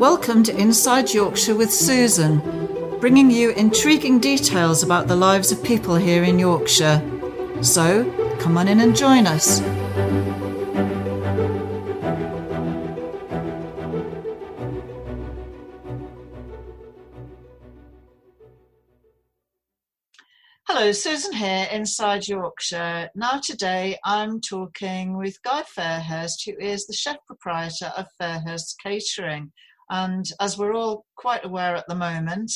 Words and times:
Welcome 0.00 0.42
to 0.44 0.58
Inside 0.58 1.12
Yorkshire 1.12 1.54
with 1.54 1.70
Susan, 1.70 2.38
bringing 3.00 3.30
you 3.30 3.50
intriguing 3.50 4.18
details 4.18 4.82
about 4.82 5.08
the 5.08 5.14
lives 5.14 5.52
of 5.52 5.62
people 5.62 5.94
here 5.94 6.24
in 6.24 6.38
Yorkshire. 6.38 7.02
So, 7.60 8.10
come 8.40 8.56
on 8.56 8.66
in 8.66 8.80
and 8.80 8.96
join 8.96 9.26
us. 9.26 9.60
Hello, 20.66 20.92
Susan 20.92 21.34
here, 21.34 21.68
Inside 21.70 22.26
Yorkshire. 22.26 23.10
Now, 23.14 23.38
today 23.44 23.98
I'm 24.02 24.40
talking 24.40 25.18
with 25.18 25.42
Guy 25.42 25.62
Fairhurst, 25.76 26.46
who 26.46 26.54
is 26.58 26.86
the 26.86 26.94
chef 26.94 27.18
proprietor 27.26 27.92
of 27.98 28.06
Fairhurst 28.18 28.76
Catering. 28.82 29.52
And 29.90 30.24
as 30.40 30.56
we're 30.56 30.74
all 30.74 31.04
quite 31.16 31.44
aware 31.44 31.76
at 31.76 31.86
the 31.88 31.94
moment, 31.94 32.52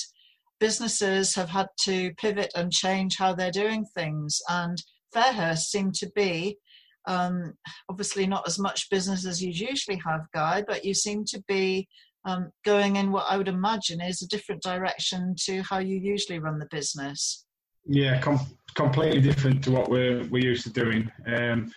businesses 0.60 1.34
have 1.34 1.50
had 1.50 1.66
to 1.82 2.14
pivot 2.14 2.52
and 2.54 2.72
change 2.72 3.16
how 3.18 3.34
they're 3.34 3.50
doing 3.50 3.84
things. 3.94 4.40
And 4.48 4.78
Fairhurst 5.14 5.64
seemed 5.64 5.94
to 5.96 6.10
be 6.14 6.58
um, 7.06 7.54
obviously 7.88 8.26
not 8.26 8.46
as 8.46 8.58
much 8.58 8.88
business 8.90 9.26
as 9.26 9.42
you 9.42 9.50
usually 9.50 10.00
have, 10.06 10.22
Guy, 10.32 10.64
but 10.66 10.84
you 10.84 10.94
seem 10.94 11.24
to 11.26 11.42
be 11.46 11.88
um, 12.24 12.50
going 12.64 12.96
in 12.96 13.12
what 13.12 13.26
I 13.28 13.36
would 13.36 13.48
imagine 13.48 14.00
is 14.00 14.22
a 14.22 14.28
different 14.28 14.62
direction 14.62 15.34
to 15.44 15.62
how 15.62 15.78
you 15.78 15.98
usually 15.98 16.38
run 16.38 16.58
the 16.58 16.68
business. 16.70 17.44
Yeah, 17.86 18.18
com- 18.20 18.46
completely 18.74 19.20
different 19.20 19.62
to 19.64 19.70
what 19.70 19.90
we're 19.90 20.24
we're 20.28 20.42
used 20.42 20.64
to 20.64 20.70
doing. 20.70 21.10
Um, 21.26 21.72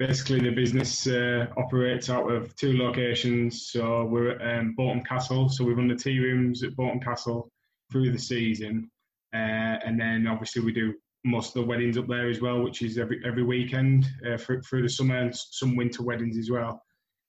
basically, 0.00 0.40
the 0.40 0.50
business 0.50 1.06
uh, 1.06 1.46
operates 1.58 2.08
out 2.08 2.32
of 2.32 2.56
two 2.56 2.76
locations. 2.76 3.66
So 3.70 4.06
we're 4.06 4.30
at 4.30 4.58
um, 4.58 4.74
Bolton 4.74 5.04
Castle. 5.04 5.50
So 5.50 5.62
we 5.62 5.74
run 5.74 5.88
the 5.88 5.94
tea 5.94 6.18
rooms 6.18 6.64
at 6.64 6.74
Bolton 6.74 7.00
Castle 7.00 7.50
through 7.92 8.10
the 8.10 8.18
season, 8.18 8.90
uh, 9.34 9.76
and 9.84 10.00
then 10.00 10.26
obviously 10.26 10.62
we 10.62 10.72
do 10.72 10.94
most 11.22 11.54
of 11.54 11.62
the 11.62 11.68
weddings 11.68 11.98
up 11.98 12.08
there 12.08 12.30
as 12.30 12.40
well, 12.40 12.62
which 12.62 12.80
is 12.80 12.96
every 12.96 13.20
every 13.26 13.42
weekend 13.42 14.08
uh, 14.26 14.38
through, 14.38 14.82
the 14.82 14.88
summer 14.88 15.18
and 15.18 15.36
some 15.36 15.76
winter 15.76 16.02
weddings 16.02 16.38
as 16.38 16.50
well. 16.50 16.82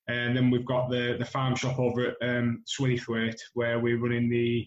And 0.07 0.35
then 0.35 0.49
we've 0.49 0.65
got 0.65 0.89
the 0.89 1.17
the 1.19 1.25
farm 1.25 1.55
shop 1.55 1.77
over 1.77 2.07
at 2.07 2.15
um, 2.21 2.63
Swinithwaite, 2.65 3.39
where 3.53 3.79
we're 3.79 3.99
running 3.99 4.29
the 4.29 4.65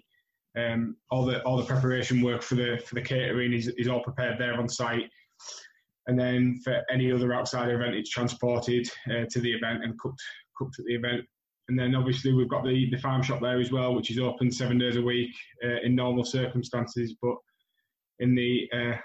um, 0.59 0.97
all 1.11 1.25
the 1.25 1.43
all 1.45 1.57
the 1.57 1.65
preparation 1.65 2.21
work 2.21 2.43
for 2.43 2.55
the 2.55 2.83
for 2.87 2.97
the 2.97 3.03
catering 3.03 3.55
is, 3.55 3.69
is 3.79 3.89
all 3.89 4.03
prepared 4.03 4.39
there 4.39 4.61
on 4.61 4.69
site, 4.69 5.11
and 6.07 6.19
then 6.19 6.61
for 6.63 6.83
any 6.91 7.11
other 7.11 7.33
outside 7.33 7.71
event, 7.71 7.95
it's 7.95 8.11
transported 8.11 8.89
uh, 9.11 9.25
to 9.31 9.41
the 9.41 9.53
event 9.53 9.85
and 9.85 9.99
cooked 9.99 10.23
cooked 10.57 10.79
at 10.79 10.85
the 10.87 10.95
event. 10.95 11.25
And 11.69 11.79
then 11.79 11.95
obviously 11.95 12.33
we've 12.33 12.49
got 12.49 12.65
the 12.65 12.91
the 12.91 12.99
farm 12.99 13.23
shop 13.23 13.41
there 13.41 13.61
as 13.61 13.73
well, 13.73 13.95
which 13.95 14.11
is 14.11 14.19
open 14.19 14.51
seven 14.51 14.79
days 14.79 14.97
a 14.97 15.03
week 15.03 15.35
uh, 15.65 15.81
in 15.83 15.95
normal 15.95 16.25
circumstances. 16.25 17.15
But 17.23 17.37
in 18.19 18.35
the 18.35 18.69
uh, 18.73 18.97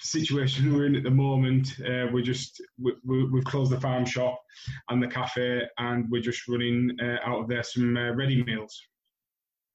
situation 0.00 0.72
we're 0.72 0.86
in 0.86 0.96
at 0.96 1.04
the 1.04 1.10
moment, 1.10 1.80
uh, 1.80 2.06
we're 2.12 2.22
just 2.22 2.60
we, 2.78 2.92
have 3.34 3.44
closed 3.44 3.72
the 3.72 3.80
farm 3.80 4.04
shop 4.04 4.38
and 4.90 5.02
the 5.02 5.06
cafe, 5.06 5.62
and 5.78 6.10
we're 6.10 6.20
just 6.20 6.48
running 6.48 6.96
uh, 7.00 7.18
out 7.24 7.40
of 7.40 7.48
there 7.48 7.62
some 7.62 7.96
uh, 7.96 8.12
ready 8.12 8.42
meals. 8.42 8.80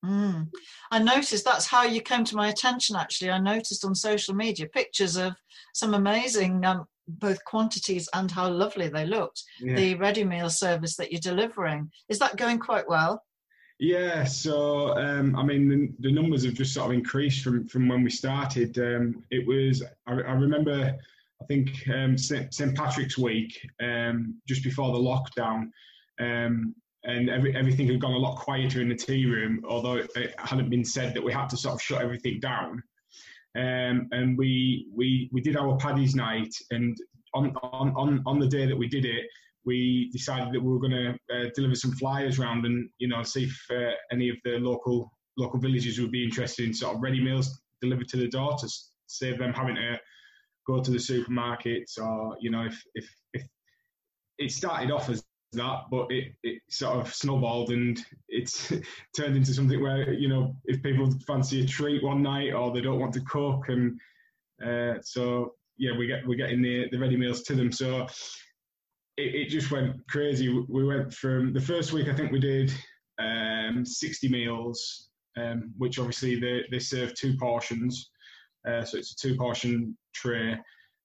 Mm. 0.06 0.50
I 0.92 1.00
noticed 1.00 1.44
that's 1.44 1.68
how 1.68 1.84
you 1.84 2.02
came 2.02 2.24
to 2.26 2.36
my 2.36 2.50
attention. 2.50 2.96
Actually, 2.96 3.32
I 3.32 3.40
noticed 3.40 3.84
on 3.84 3.96
social 3.96 4.36
media 4.36 4.68
pictures 4.68 5.18
of 5.18 5.34
some 5.74 5.94
amazing 5.94 6.64
um, 6.66 6.86
both 7.08 7.44
quantities 7.46 8.10
and 8.14 8.30
how 8.30 8.50
lovely 8.50 8.90
they 8.90 9.06
looked. 9.06 9.44
Yeah. 9.60 9.76
The 9.76 9.96
ready 9.96 10.24
meal 10.24 10.50
service 10.50 10.96
that 10.98 11.12
you're 11.12 11.22
delivering 11.22 11.92
is 12.10 12.20
that 12.20 12.38
going 12.38 12.60
quite 12.60 12.88
well? 12.88 13.24
Yeah, 13.80 14.24
so 14.24 14.98
um, 14.98 15.36
I 15.36 15.44
mean 15.44 15.70
the, 15.70 16.08
the, 16.08 16.12
numbers 16.12 16.44
have 16.46 16.56
just 16.56 16.74
sort 16.74 16.88
of 16.88 16.98
increased 16.98 17.44
from 17.44 17.68
from 17.68 17.88
when 17.88 18.04
we 18.04 18.10
started. 18.10 18.78
Um, 18.80 19.24
it 19.30 19.46
was 19.46 19.84
I, 20.08 20.14
I, 20.14 20.34
remember 20.34 20.96
I 21.42 21.46
think 21.46 21.70
um, 21.94 22.18
St 22.18 22.76
Patrick's 22.76 23.20
Week 23.20 23.56
um, 23.80 24.36
just 24.48 24.64
before 24.64 24.92
the 24.94 25.00
lockdown. 25.00 25.70
Um, 26.20 26.74
and 27.04 27.30
every, 27.30 27.56
everything 27.56 27.88
had 27.88 28.02
gone 28.02 28.14
a 28.14 28.18
lot 28.18 28.38
quieter 28.38 28.82
in 28.82 28.90
the 28.90 28.96
tea 28.96 29.26
room, 29.26 29.64
although 29.68 29.96
it, 29.96 30.34
hadn't 30.38 30.70
been 30.70 30.86
said 30.86 31.14
that 31.14 31.24
we 31.24 31.32
had 31.32 31.48
to 31.50 31.58
sort 31.58 31.76
of 31.76 31.82
shut 31.82 32.02
everything 32.02 32.40
down. 32.40 32.82
Um, 33.56 34.08
and 34.12 34.38
we 34.38 34.88
we 34.94 35.30
we 35.32 35.42
did 35.42 35.58
our 35.58 35.78
Paddy's 35.78 36.16
night, 36.16 36.54
and 36.72 36.96
on 37.34 37.56
on 37.64 37.94
on 37.96 38.24
on 38.26 38.40
the 38.40 38.48
day 38.48 38.66
that 38.66 38.78
we 38.78 38.88
did 38.88 39.06
it, 39.06 39.26
we 39.66 40.10
decided 40.12 40.54
that 40.54 40.62
we 40.62 40.72
were 40.72 40.80
going 40.80 40.92
to 40.92 41.36
uh, 41.36 41.50
deliver 41.54 41.76
some 41.76 41.92
flyers 41.92 42.40
around 42.40 42.66
and 42.66 42.90
you 43.00 43.08
know 43.08 43.22
see 43.22 43.44
if 43.44 43.66
uh, 43.72 43.92
any 44.12 44.30
of 44.30 44.38
the 44.44 44.58
local 44.60 45.12
local 45.38 45.60
villages 45.60 46.00
would 46.00 46.12
be 46.12 46.24
interested 46.24 46.66
in 46.66 46.74
sort 46.74 46.96
of 46.96 47.02
ready 47.02 47.22
meals 47.22 47.62
delivered 47.82 48.08
to 48.08 48.18
the 48.18 48.28
door 48.28 48.56
to 48.58 48.68
save 49.08 49.38
them 49.38 49.54
having 49.54 49.76
to 49.76 50.00
go 50.66 50.82
to 50.82 50.90
the 50.92 50.98
supermarkets 50.98 52.00
or 52.00 52.38
you 52.40 52.50
know 52.50 52.66
if 52.66 52.82
if 52.96 53.10
if 53.34 53.44
it 54.40 54.52
started 54.52 54.92
off 54.92 55.10
as 55.10 55.24
that, 55.54 55.84
but 55.90 56.12
it, 56.12 56.34
it 56.44 56.62
sort 56.70 57.00
of 57.00 57.14
snowballed 57.14 57.72
and 57.72 58.04
it's 58.28 58.72
turned 59.16 59.36
into 59.36 59.54
something 59.54 59.82
where, 59.82 60.14
you 60.14 60.28
know, 60.28 60.56
if 60.66 60.82
people 60.84 61.12
fancy 61.26 61.64
a 61.64 61.68
treat 61.68 62.04
one 62.04 62.22
night 62.22 62.54
or 62.54 62.72
they 62.72 62.82
don't 62.82 63.00
want 63.00 63.14
to 63.14 63.22
cook 63.22 63.70
and 63.70 64.00
uh, 64.66 65.00
so 65.02 65.54
yeah, 65.78 65.92
we 65.98 66.08
get 66.08 66.28
we're 66.28 66.36
getting 66.36 66.62
the 66.62 66.88
the 66.92 66.98
ready 66.98 67.16
meals 67.16 67.44
to 67.44 67.56
them. 67.56 67.72
So 67.72 68.08
it, 69.18 69.36
it, 69.36 69.50
just 69.50 69.72
went 69.72 69.96
crazy. 70.08 70.50
We 70.68 70.84
went 70.84 71.14
from 71.14 71.54
the 71.54 71.62
first 71.62 71.94
week 71.94 72.08
I 72.08 72.16
think 72.16 72.32
we 72.32 72.40
did 72.40 72.74
um, 73.20 73.86
60 73.86 74.30
meals, 74.30 75.10
um, 75.38 75.72
which 75.78 76.00
obviously 76.00 76.40
they, 76.40 76.64
they 76.72 76.80
serve 76.80 77.14
two 77.14 77.36
portions. 77.38 78.10
Uh, 78.68 78.84
so 78.84 78.98
it's 78.98 79.12
a 79.12 79.16
two 79.16 79.36
portion 79.36 79.98
tray. 80.14 80.58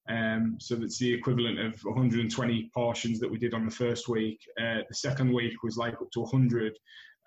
Um, 0.08 0.56
so 0.58 0.74
that's 0.74 0.98
the 0.98 1.12
equivalent 1.12 1.60
of 1.60 1.78
120 1.84 2.70
portions 2.74 3.20
that 3.20 3.30
we 3.30 3.38
did 3.38 3.54
on 3.54 3.64
the 3.64 3.70
first 3.70 4.08
week. 4.08 4.40
Uh, 4.60 4.80
the 4.88 4.94
second 4.94 5.32
week 5.32 5.62
was 5.62 5.76
like 5.76 5.94
up 5.94 6.10
to 6.12 6.20
100, 6.20 6.76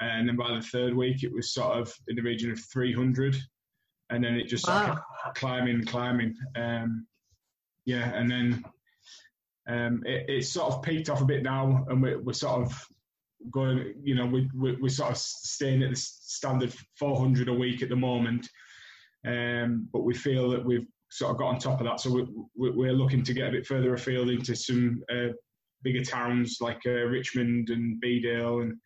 and 0.01 0.27
then 0.27 0.35
by 0.35 0.53
the 0.53 0.61
third 0.61 0.93
week 0.93 1.23
it 1.23 1.33
was 1.33 1.53
sort 1.53 1.77
of 1.77 1.93
in 2.07 2.15
the 2.15 2.21
region 2.21 2.51
of 2.51 2.59
300, 2.59 3.35
and 4.09 4.23
then 4.23 4.35
it 4.35 4.47
just 4.47 4.67
wow. 4.67 4.99
climbing, 5.35 5.85
climbing. 5.85 6.35
Um, 6.55 7.07
yeah, 7.85 8.11
and 8.13 8.29
then 8.29 8.65
um, 9.69 10.03
it, 10.05 10.29
it, 10.29 10.45
sort 10.45 10.73
of 10.73 10.81
peaked 10.81 11.09
off 11.09 11.21
a 11.21 11.25
bit 11.25 11.43
now, 11.43 11.85
and 11.89 12.01
we're, 12.01 12.21
we're 12.21 12.33
sort 12.33 12.61
of 12.61 12.87
going. 13.51 13.93
You 14.03 14.15
know, 14.15 14.25
we, 14.25 14.49
we, 14.53 14.75
we're 14.75 14.89
sort 14.89 15.11
of 15.11 15.17
staying 15.17 15.81
at 15.81 15.91
the 15.91 15.95
standard 15.95 16.73
400 16.99 17.47
a 17.47 17.53
week 17.53 17.81
at 17.81 17.89
the 17.89 17.95
moment. 17.95 18.49
Um, 19.25 19.87
but 19.91 20.03
we 20.03 20.13
feel 20.13 20.49
that 20.51 20.63
we've 20.63 20.87
sort 21.11 21.31
of 21.31 21.37
got 21.37 21.47
on 21.47 21.59
top 21.59 21.79
of 21.79 21.87
that. 21.87 21.99
So 21.99 22.27
we, 22.55 22.89
are 22.89 22.93
looking 22.93 23.23
to 23.23 23.33
get 23.33 23.49
a 23.49 23.51
bit 23.51 23.65
further 23.65 23.93
afield 23.93 24.29
into 24.29 24.55
some 24.55 25.03
uh, 25.11 25.29
bigger 25.83 26.03
towns 26.03 26.57
like 26.61 26.81
uh, 26.85 26.91
Richmond 26.91 27.69
and 27.69 28.01
Bedale 28.01 28.63
and 28.63 28.77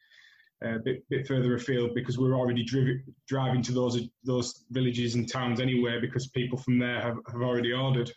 uh, 0.63 0.75
a 0.75 0.79
bit, 0.79 1.09
bit 1.09 1.27
further 1.27 1.55
afield 1.55 1.95
because 1.95 2.17
we're 2.17 2.35
already 2.35 2.63
driv- 2.63 3.01
driving 3.27 3.61
to 3.63 3.71
those 3.71 4.09
those 4.25 4.65
villages 4.71 5.15
and 5.15 5.31
towns 5.31 5.59
anywhere 5.59 6.01
because 6.01 6.27
people 6.27 6.57
from 6.57 6.77
there 6.77 7.01
have, 7.01 7.17
have 7.31 7.41
already 7.41 7.71
ordered. 7.71 8.11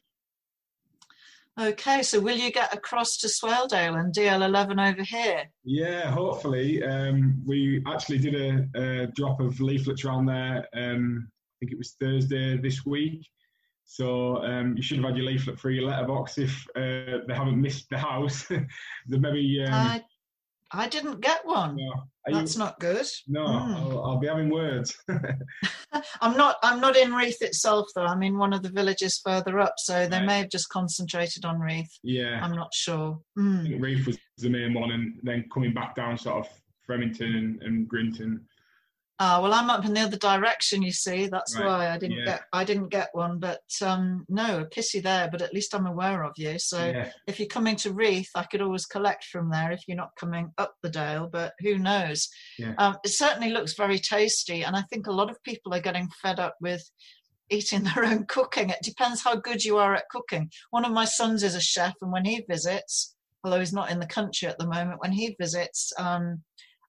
Okay, 1.60 2.02
so 2.02 2.18
will 2.18 2.36
you 2.36 2.50
get 2.50 2.72
across 2.74 3.18
to 3.18 3.26
Swaledale 3.26 4.00
and 4.00 4.14
DL11 4.14 4.90
over 4.90 5.02
here? 5.02 5.44
Yeah, 5.64 6.10
hopefully. 6.10 6.82
Um, 6.82 7.42
we 7.46 7.84
actually 7.86 8.18
did 8.18 8.34
a, 8.34 8.66
a, 8.74 9.06
drop 9.08 9.38
of 9.38 9.60
leaflets 9.60 10.02
around 10.02 10.24
there. 10.26 10.66
Um, 10.74 11.28
I 11.28 11.54
think 11.60 11.72
it 11.72 11.78
was 11.78 11.94
Thursday 12.00 12.56
this 12.56 12.86
week. 12.86 13.28
So 13.84 14.42
um, 14.44 14.74
you 14.76 14.82
should 14.82 14.98
have 14.98 15.06
had 15.06 15.16
your 15.16 15.26
leaflet 15.26 15.58
for 15.58 15.70
your 15.70 15.84
letterbox 15.84 16.38
if 16.38 16.66
uh, 16.76 17.20
they 17.26 17.34
haven't 17.34 17.60
missed 17.60 17.88
the 17.90 17.98
house. 17.98 18.46
they 19.08 19.18
maybe. 19.18 19.62
Um, 19.64 19.72
I, 19.72 20.04
I 20.72 20.88
didn't 20.88 21.20
get 21.20 21.44
one. 21.44 21.76
No. 21.76 22.04
That's 22.26 22.54
you, 22.54 22.60
not 22.60 22.78
good. 22.78 23.06
No, 23.26 23.44
mm. 23.44 23.74
I'll, 23.74 24.04
I'll, 24.04 24.18
be 24.18 24.28
having 24.28 24.48
words. 24.48 24.96
I'm 26.20 26.36
not. 26.36 26.56
I'm 26.62 26.80
not 26.80 26.96
in 26.96 27.10
Reeth 27.10 27.42
itself, 27.42 27.88
though. 27.94 28.06
I'm 28.06 28.22
in 28.22 28.38
one 28.38 28.52
of 28.52 28.62
the 28.62 28.70
villages 28.70 29.20
further 29.24 29.58
up, 29.58 29.74
so 29.78 30.06
they 30.06 30.18
right. 30.18 30.26
may 30.26 30.38
have 30.38 30.48
just 30.48 30.68
concentrated 30.68 31.44
on 31.44 31.58
Reeth. 31.58 31.90
Yeah, 32.02 32.40
I'm 32.40 32.54
not 32.54 32.72
sure. 32.72 33.20
Mm. 33.36 34.06
Was 34.06 34.18
the 34.38 34.48
main 34.48 34.72
one, 34.72 34.92
and 34.92 35.18
then 35.22 35.46
coming 35.52 35.74
back 35.74 35.96
down, 35.96 36.16
sort 36.16 36.46
of 36.46 36.52
Fremington 36.88 37.36
and, 37.36 37.62
and 37.62 37.88
Grinton. 37.88 38.46
Ah, 39.24 39.40
well, 39.40 39.54
I'm 39.54 39.70
up 39.70 39.84
in 39.84 39.94
the 39.94 40.00
other 40.00 40.16
direction. 40.16 40.82
You 40.82 40.90
see, 40.90 41.28
that's 41.28 41.56
right. 41.56 41.64
why 41.64 41.90
I 41.90 41.96
didn't 41.96 42.18
yeah. 42.18 42.24
get 42.24 42.42
I 42.52 42.64
didn't 42.64 42.88
get 42.88 43.10
one. 43.12 43.38
But 43.38 43.62
um, 43.80 44.26
no, 44.28 44.62
a 44.62 44.66
pissy 44.66 45.00
there. 45.00 45.28
But 45.30 45.42
at 45.42 45.54
least 45.54 45.76
I'm 45.76 45.86
aware 45.86 46.24
of 46.24 46.32
you. 46.36 46.58
So 46.58 46.84
yeah. 46.84 47.12
if 47.28 47.38
you're 47.38 47.46
coming 47.46 47.76
to 47.76 47.94
Reeth, 47.94 48.30
I 48.34 48.42
could 48.42 48.60
always 48.60 48.84
collect 48.84 49.26
from 49.26 49.48
there. 49.48 49.70
If 49.70 49.82
you're 49.86 49.96
not 49.96 50.16
coming 50.18 50.50
up 50.58 50.74
the 50.82 50.90
Dale, 50.90 51.28
but 51.30 51.52
who 51.60 51.78
knows? 51.78 52.28
Yeah. 52.58 52.74
Um, 52.78 52.96
it 53.04 53.10
certainly 53.10 53.50
looks 53.50 53.74
very 53.76 54.00
tasty, 54.00 54.64
and 54.64 54.74
I 54.74 54.82
think 54.90 55.06
a 55.06 55.12
lot 55.12 55.30
of 55.30 55.40
people 55.44 55.72
are 55.72 55.80
getting 55.80 56.08
fed 56.20 56.40
up 56.40 56.56
with 56.60 56.82
eating 57.48 57.84
their 57.94 58.04
own 58.04 58.26
cooking. 58.26 58.70
It 58.70 58.82
depends 58.82 59.22
how 59.22 59.36
good 59.36 59.62
you 59.62 59.78
are 59.78 59.94
at 59.94 60.08
cooking. 60.10 60.50
One 60.70 60.84
of 60.84 60.90
my 60.90 61.04
sons 61.04 61.44
is 61.44 61.54
a 61.54 61.60
chef, 61.60 61.94
and 62.02 62.10
when 62.10 62.24
he 62.24 62.44
visits, 62.48 63.14
although 63.44 63.60
he's 63.60 63.72
not 63.72 63.92
in 63.92 64.00
the 64.00 64.06
country 64.06 64.48
at 64.48 64.58
the 64.58 64.66
moment, 64.66 65.00
when 65.00 65.12
he 65.12 65.36
visits. 65.38 65.92
Um, 65.96 66.42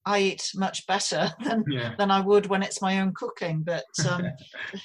I 0.06 0.20
eat 0.20 0.50
much 0.56 0.86
better 0.88 1.32
than 1.44 1.64
Yeah. 1.68 1.96
than 1.98 2.12
I 2.12 2.20
would 2.22 2.48
when 2.48 2.64
it's 2.64 2.82
my 2.82 3.00
own 3.00 3.14
cooking. 3.16 3.64
But 3.64 3.86
um, 4.10 4.26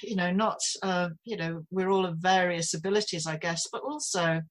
you 0.01 0.15
know, 0.15 0.31
not 0.31 0.59
uh, 0.83 1.09
you 1.25 1.37
know, 1.37 1.65
we're 1.71 1.89
all 1.89 2.05
of 2.05 2.17
various 2.17 2.73
abilities, 2.73 3.27
I 3.27 3.37
guess, 3.37 3.67
but 3.71 3.81
also 3.83 4.41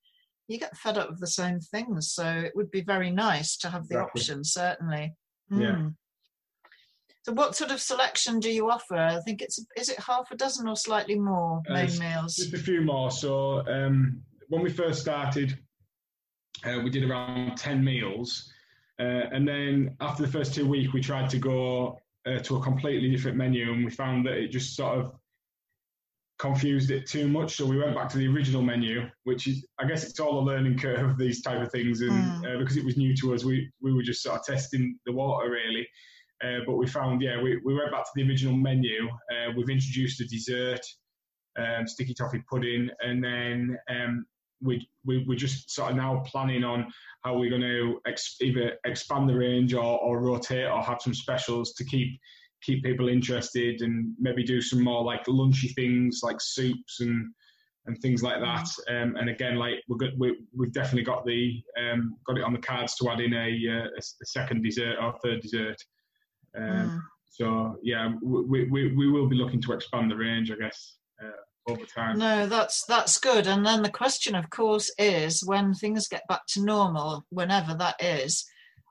you 0.49 0.59
get 0.59 0.77
fed 0.77 0.97
up 0.99 1.11
with 1.11 1.21
the 1.21 1.27
same 1.27 1.61
things. 1.61 2.13
So 2.13 2.25
it 2.27 2.53
would 2.55 2.71
be 2.71 2.81
very 2.83 3.11
nice 3.11 3.57
to 3.59 3.69
have 3.71 3.87
the 3.89 3.97
Exactly. 3.97 4.21
option, 4.21 4.45
certainly. 4.45 5.15
Yeah. 5.51 5.77
Mm. 5.77 5.95
So, 7.25 7.33
what 7.35 7.55
sort 7.57 7.71
of 7.71 7.81
selection 7.81 8.41
do 8.41 8.51
you 8.51 8.71
offer? 8.71 8.97
I 8.97 9.21
think 9.21 9.43
it's 9.43 9.59
is 9.77 9.91
it 9.91 9.99
half 10.01 10.31
a 10.31 10.37
dozen 10.37 10.67
or 10.69 10.77
slightly 10.77 11.19
more 11.19 11.61
Uh, 11.69 11.75
main 11.75 11.85
it's 11.85 12.01
meals? 12.01 12.37
Just 12.37 12.55
a 12.55 12.59
few 12.59 12.81
more. 12.81 13.11
So 13.11 13.67
um, 13.69 14.23
when 14.49 14.63
we 14.63 14.71
first 14.71 15.01
started, 15.03 15.59
uh, 16.65 16.81
we 16.83 16.89
did 16.89 17.05
around 17.05 17.57
ten 17.59 17.85
meals, 17.85 18.51
uh, 18.99 19.27
and 19.33 19.47
then 19.47 19.97
after 20.01 20.23
the 20.25 20.33
first 20.33 20.55
two 20.55 20.67
weeks, 20.67 20.93
we 20.93 21.01
tried 21.01 21.31
to 21.31 21.39
go 21.39 21.99
uh, 22.27 22.39
to 22.41 22.57
a 22.57 22.63
completely 22.63 23.11
different 23.11 23.37
menu, 23.37 23.73
and 23.73 23.85
we 23.85 23.91
found 23.91 24.27
that 24.27 24.35
it 24.35 24.49
just 24.49 24.75
sort 24.77 24.99
of 24.99 25.13
confused 26.39 26.91
it 26.91 27.07
too 27.07 27.27
much. 27.29 27.57
So 27.57 27.67
we 27.67 27.79
went 27.79 27.97
back 27.97 28.09
to 28.11 28.19
the 28.19 28.29
original 28.29 28.63
menu, 28.63 29.09
which 29.25 29.47
is, 29.49 29.67
I 29.79 29.87
guess, 29.87 30.05
it's 30.05 30.21
all 30.21 30.39
a 30.39 30.45
learning 30.45 30.79
curve 30.79 31.19
these 31.19 31.43
type 31.43 31.61
of 31.61 31.71
things, 31.73 32.01
and 32.01 32.33
Mm. 32.33 32.55
uh, 32.55 32.59
because 32.59 32.77
it 32.77 32.85
was 32.85 32.97
new 32.97 33.15
to 33.17 33.35
us, 33.35 33.45
we 33.45 33.71
we 33.81 33.93
were 33.93 34.03
just 34.03 34.23
sort 34.23 34.39
of 34.39 34.45
testing 34.45 34.99
the 35.07 35.13
water 35.13 35.51
really. 35.51 35.87
Uh, 36.45 36.61
but 36.65 36.77
we 36.77 36.87
found, 36.87 37.21
yeah, 37.21 37.43
we, 37.43 37.61
we 37.65 37.75
went 37.75 37.91
back 37.91 38.05
to 38.05 38.11
the 38.15 38.23
original 38.23 38.57
menu. 38.57 39.09
Uh, 39.09 39.51
we've 39.57 39.69
introduced 39.71 40.21
a 40.21 40.25
dessert, 40.29 40.81
um, 41.59 41.85
sticky 41.89 42.15
toffee 42.15 42.45
pudding, 42.49 42.89
and 43.01 43.23
then 43.25 43.77
um, 43.91 44.25
we, 44.61 44.89
we, 45.05 45.25
we're 45.27 45.39
just 45.39 45.71
sort 45.71 45.91
of 45.91 45.97
now 45.97 46.23
planning 46.27 46.65
on 46.65 46.93
how 47.25 47.37
we're 47.37 47.51
going 47.51 47.63
to 47.63 48.01
ex- 48.07 48.37
either 48.41 48.73
expand 48.85 49.29
the 49.29 49.35
range 49.35 49.75
or, 49.75 49.99
or 50.01 50.21
rotate 50.21 50.67
or 50.67 50.83
have 50.83 51.03
some 51.03 51.15
specials 51.15 51.73
to 51.75 51.85
keep 51.85 52.19
keep 52.61 52.83
people 52.83 53.09
interested 53.09 53.83
and 53.83 54.13
maybe 54.19 54.43
do 54.43 54.61
some 54.61 54.83
more 54.83 55.05
like 55.05 55.25
lunchy 55.27 55.73
things 55.75 56.21
like 56.25 56.41
soups 56.41 57.01
and 57.01 57.33
and 57.87 57.97
things 58.03 58.23
like 58.23 58.41
that. 58.41 58.69
Um, 58.91 59.17
and 59.17 59.31
again, 59.31 59.57
like 59.57 59.77
we're 59.89 59.97
good, 59.97 60.19
we, 60.19 60.37
we've 60.55 60.73
definitely 60.73 61.05
got 61.05 61.25
the 61.25 61.63
um, 61.81 62.17
got 62.27 62.37
it 62.37 62.45
on 62.45 62.53
the 62.53 62.59
cards 62.59 62.97
to 62.97 63.09
add 63.11 63.21
in 63.21 63.33
a, 63.33 63.49
uh, 63.71 63.87
a, 63.87 63.99
a 63.99 64.27
second 64.27 64.63
dessert 64.63 64.97
or 65.01 65.15
third 65.23 65.41
dessert. 65.41 65.77
Um, 66.57 66.65
Mm. 66.65 67.01
So 67.31 67.77
yeah, 67.83 68.15
we, 68.23 68.65
we, 68.65 68.95
we 68.97 69.11
will 69.11 69.29
be 69.29 69.37
looking 69.37 69.63
to 69.63 69.73
expand 69.73 70.11
the 70.11 70.17
range, 70.17 70.51
I 70.51 70.57
guess, 70.57 70.99
uh, 71.23 71.31
over 71.69 71.85
time. 71.85 72.19
No, 72.19 72.47
that's 72.47 72.85
that's 72.87 73.19
good. 73.19 73.47
And 73.47 73.65
then 73.65 73.83
the 73.83 73.91
question, 73.91 74.35
of 74.35 74.51
course, 74.51 74.91
is 74.99 75.45
when 75.45 75.75
things 75.75 76.09
get 76.09 76.27
back 76.29 76.43
to 76.49 76.65
normal, 76.65 77.25
whenever 77.31 77.75
that 77.75 78.03
is, 78.03 78.45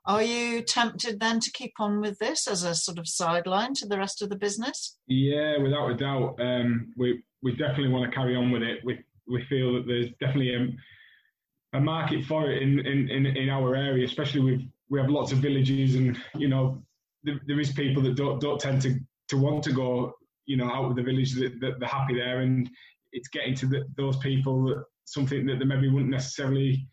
are 0.06 0.22
you 0.22 0.62
tempted 0.62 1.20
then 1.20 1.38
to 1.40 1.50
keep 1.52 1.74
on 1.78 2.00
with 2.00 2.18
this 2.18 2.48
as 2.48 2.64
a 2.64 2.74
sort 2.74 2.98
of 2.98 3.06
sideline 3.06 3.74
to 3.74 3.86
the 3.86 3.98
rest 3.98 4.22
of 4.22 4.30
the 4.30 4.36
business? 4.36 4.96
Yeah, 5.06 5.58
without 5.58 5.90
a 5.90 5.94
doubt, 5.94 6.36
um, 6.40 6.92
we 6.96 7.22
we 7.42 7.52
definitely 7.52 7.88
want 7.88 8.10
to 8.10 8.16
carry 8.16 8.34
on 8.34 8.50
with 8.50 8.62
it. 8.62 8.78
We 8.84 9.04
we 9.28 9.44
feel 9.44 9.74
that 9.74 9.86
there's 9.86 10.08
definitely 10.20 10.54
a, 10.54 11.76
a 11.76 11.80
market 11.80 12.24
for 12.24 12.50
it 12.50 12.62
in, 12.62 12.78
in, 12.80 13.10
in, 13.10 13.26
in 13.26 13.50
our 13.50 13.76
area, 13.76 14.06
especially 14.06 14.40
with 14.40 14.62
we 14.88 14.98
have 14.98 15.10
lots 15.10 15.32
of 15.32 15.38
villages, 15.38 15.94
and 15.94 16.18
you 16.34 16.48
know 16.48 16.82
there, 17.22 17.38
there 17.46 17.60
is 17.60 17.72
people 17.72 18.02
that 18.02 18.14
don't 18.14 18.40
don't 18.40 18.60
tend 18.60 18.80
to, 18.82 18.98
to 19.28 19.36
want 19.36 19.62
to 19.64 19.72
go 19.72 20.14
you 20.48 20.56
know 20.56 20.68
out 20.68 20.90
of 20.90 20.96
the 20.96 21.02
village 21.02 21.34
that, 21.34 21.60
that 21.60 21.78
they're 21.78 21.88
happy 21.88 22.14
there, 22.14 22.40
and 22.40 22.68
it's 23.12 23.28
getting 23.28 23.54
to 23.54 23.66
the, 23.66 23.84
those 23.96 24.16
people 24.16 24.64
that 24.64 24.82
something 25.04 25.46
that 25.46 25.58
they 25.58 25.64
maybe 25.64 25.88
wouldn't 25.88 26.10
necessarily 26.10 26.86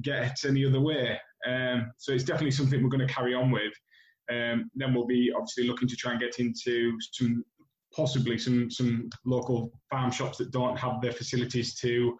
get 0.00 0.38
any 0.46 0.64
other 0.64 0.80
way. 0.80 1.18
Um, 1.46 1.92
so 1.98 2.12
it's 2.12 2.24
definitely 2.24 2.52
something 2.52 2.82
we're 2.82 2.88
going 2.88 3.06
to 3.06 3.12
carry 3.12 3.34
on 3.34 3.50
with. 3.50 3.72
Um, 4.30 4.70
then 4.74 4.94
we'll 4.94 5.06
be 5.06 5.32
obviously 5.34 5.64
looking 5.64 5.88
to 5.88 5.96
try 5.96 6.12
and 6.12 6.20
get 6.20 6.38
into 6.38 6.96
some 7.12 7.44
possibly 7.94 8.38
some 8.38 8.70
some 8.70 9.10
local 9.26 9.70
farm 9.90 10.10
shops 10.10 10.38
that 10.38 10.52
don't 10.52 10.78
have 10.78 11.00
the 11.02 11.12
facilities 11.12 11.74
to 11.80 12.16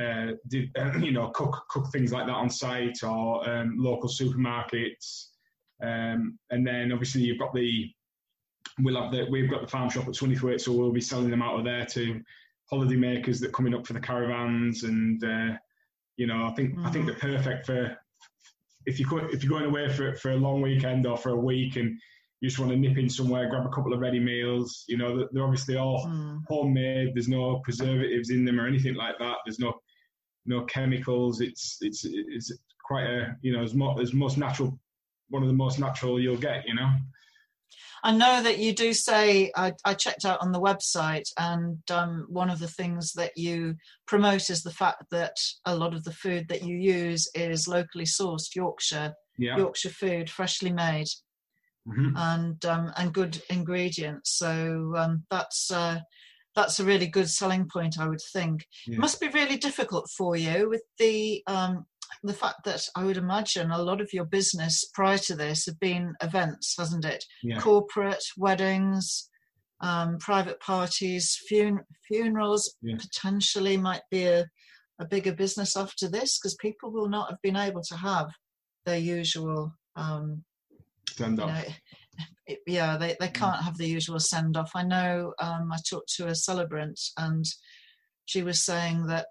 uh, 0.00 0.32
do, 0.48 0.66
you 1.00 1.12
know 1.12 1.28
cook 1.30 1.62
cook 1.70 1.86
things 1.92 2.12
like 2.12 2.26
that 2.26 2.32
on 2.32 2.50
site 2.50 3.02
or 3.02 3.48
um, 3.48 3.76
local 3.78 4.08
supermarkets. 4.08 5.26
Um, 5.82 6.38
and 6.50 6.66
then 6.66 6.92
obviously 6.92 7.22
you've 7.22 7.38
got 7.38 7.54
the 7.54 7.90
we'll 8.80 9.00
have 9.02 9.12
the 9.12 9.26
we've 9.30 9.50
got 9.50 9.60
the 9.62 9.68
farm 9.68 9.90
shop 9.90 10.06
at 10.08 10.14
Swinithwaite, 10.14 10.60
so 10.60 10.72
we'll 10.72 10.92
be 10.92 11.00
selling 11.00 11.30
them 11.30 11.42
out 11.42 11.58
of 11.58 11.64
there 11.64 11.84
to 11.86 12.20
holiday 12.70 12.96
makers 12.96 13.40
that 13.40 13.48
are 13.48 13.52
coming 13.52 13.74
up 13.74 13.86
for 13.86 13.94
the 13.94 14.00
caravans 14.00 14.84
and 14.84 15.24
uh, 15.24 15.56
you 16.16 16.26
know 16.26 16.46
I 16.46 16.52
think 16.54 16.78
I 16.84 16.90
think 16.90 17.06
they're 17.06 17.14
perfect 17.16 17.66
for 17.66 17.96
if 18.86 18.98
you 19.00 19.18
if 19.32 19.42
you're 19.42 19.50
going 19.58 19.68
away 19.68 19.92
for 19.92 20.14
for 20.16 20.30
a 20.32 20.36
long 20.36 20.62
weekend 20.62 21.06
or 21.06 21.16
for 21.16 21.30
a 21.30 21.36
week 21.36 21.76
and 21.76 21.98
you 22.40 22.48
just 22.48 22.58
want 22.58 22.72
to 22.72 22.78
nip 22.78 22.96
in 22.96 23.10
somewhere, 23.10 23.50
grab 23.50 23.66
a 23.66 23.68
couple 23.68 23.92
of 23.92 24.00
ready 24.00 24.18
meals. 24.18 24.84
You 24.88 24.96
know, 24.96 25.28
they're 25.30 25.44
obviously 25.44 25.76
all 25.76 26.06
Mm. 26.06 26.40
homemade. 26.48 27.14
There's 27.14 27.28
no 27.28 27.58
preservatives 27.58 28.30
in 28.30 28.46
them 28.46 28.58
or 28.58 28.66
anything 28.66 28.94
like 28.94 29.18
that. 29.18 29.36
There's 29.44 29.58
no 29.58 29.74
no 30.46 30.64
chemicals. 30.64 31.42
It's 31.42 31.76
it's 31.82 32.06
it's 32.06 32.50
quite 32.82 33.04
a 33.04 33.36
you 33.42 33.52
know 33.52 33.62
as 33.62 33.74
mo- 33.74 33.98
as 34.00 34.14
most 34.14 34.38
natural, 34.38 34.78
one 35.28 35.42
of 35.42 35.48
the 35.48 35.54
most 35.54 35.78
natural 35.78 36.18
you'll 36.18 36.38
get. 36.38 36.66
You 36.66 36.74
know. 36.76 36.90
I 38.02 38.12
know 38.12 38.42
that 38.42 38.58
you 38.58 38.72
do 38.74 38.92
say, 38.92 39.52
I, 39.56 39.72
I 39.84 39.94
checked 39.94 40.24
out 40.24 40.40
on 40.40 40.52
the 40.52 40.60
website, 40.60 41.28
and 41.38 41.78
um, 41.90 42.26
one 42.28 42.50
of 42.50 42.58
the 42.58 42.68
things 42.68 43.12
that 43.14 43.32
you 43.36 43.74
promote 44.06 44.50
is 44.50 44.62
the 44.62 44.72
fact 44.72 45.04
that 45.10 45.36
a 45.64 45.74
lot 45.76 45.94
of 45.94 46.04
the 46.04 46.12
food 46.12 46.48
that 46.48 46.62
you 46.62 46.76
use 46.76 47.28
is 47.34 47.68
locally 47.68 48.04
sourced 48.06 48.54
Yorkshire, 48.54 49.14
Yeah. 49.38 49.56
Yorkshire 49.56 49.90
food, 49.90 50.30
freshly 50.30 50.72
made, 50.72 51.08
Mhm. 51.88 52.12
and 52.16 52.64
um, 52.66 52.92
and 52.96 53.12
good 53.14 53.42
ingredients. 53.48 54.36
So 54.36 54.92
um, 54.96 55.24
that's 55.30 55.70
uh, 55.70 56.00
that's 56.54 56.78
a 56.80 56.84
really 56.84 57.06
good 57.06 57.30
selling 57.30 57.68
point, 57.68 57.98
I 57.98 58.06
would 58.08 58.20
think. 58.32 58.66
Yeah. 58.86 58.94
It 58.96 59.00
must 59.00 59.20
be 59.20 59.28
really 59.28 59.56
difficult 59.56 60.10
for 60.16 60.36
you 60.36 60.68
with 60.68 60.82
the 60.98 61.42
um, 61.46 61.86
the 62.22 62.34
fact 62.34 62.64
that 62.64 62.86
I 62.96 63.04
would 63.04 63.16
imagine 63.16 63.70
a 63.70 63.82
lot 63.82 64.00
of 64.00 64.12
your 64.12 64.24
business 64.24 64.84
prior 64.94 65.18
to 65.18 65.34
this 65.34 65.66
have 65.66 65.78
been 65.80 66.14
events, 66.22 66.74
hasn't 66.78 67.04
it? 67.04 67.24
Yeah. 67.42 67.60
Corporate 67.60 68.24
weddings, 68.36 69.28
um, 69.80 70.18
private 70.18 70.60
parties, 70.60 71.38
fun- 71.48 71.84
funerals 72.06 72.74
Yeah. 72.82 72.96
potentially 72.98 73.76
might 73.76 74.02
be 74.10 74.24
a, 74.24 74.46
a 75.00 75.06
bigger 75.06 75.32
business 75.32 75.76
after 75.76 76.08
this 76.08 76.38
because 76.38 76.54
people 76.56 76.90
will 76.90 77.08
not 77.08 77.30
have 77.30 77.40
been 77.42 77.56
able 77.56 77.82
to 77.82 77.96
have 77.96 78.30
their 78.84 78.98
usual 78.98 79.72
um, 79.96 80.44
Stand 81.08 81.38
you 81.38 81.46
know, 81.46 81.62
yeah, 82.66 82.96
they, 82.96 83.16
they 83.18 83.28
can't 83.28 83.62
have 83.62 83.76
the 83.76 83.86
usual 83.88 84.20
send 84.20 84.56
off. 84.56 84.70
I 84.74 84.82
know 84.82 85.34
um, 85.40 85.70
I 85.72 85.78
talked 85.88 86.12
to 86.16 86.28
a 86.28 86.34
celebrant 86.34 87.00
and 87.16 87.44
she 88.26 88.42
was 88.42 88.64
saying 88.64 89.06
that 89.06 89.26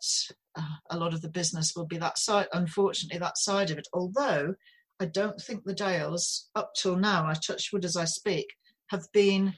a 0.89 0.97
lot 0.97 1.13
of 1.13 1.21
the 1.21 1.29
business 1.29 1.73
will 1.75 1.85
be 1.85 1.97
that 1.97 2.17
side, 2.17 2.47
unfortunately, 2.53 3.19
that 3.19 3.37
side 3.37 3.71
of 3.71 3.77
it. 3.77 3.87
Although 3.93 4.55
I 4.99 5.05
don't 5.05 5.39
think 5.39 5.63
the 5.63 5.73
Dales, 5.73 6.49
up 6.55 6.73
till 6.75 6.95
now, 6.97 7.25
I 7.25 7.33
touch 7.33 7.69
wood 7.71 7.85
as 7.85 7.95
I 7.95 8.05
speak, 8.05 8.47
have 8.87 9.05
been 9.13 9.53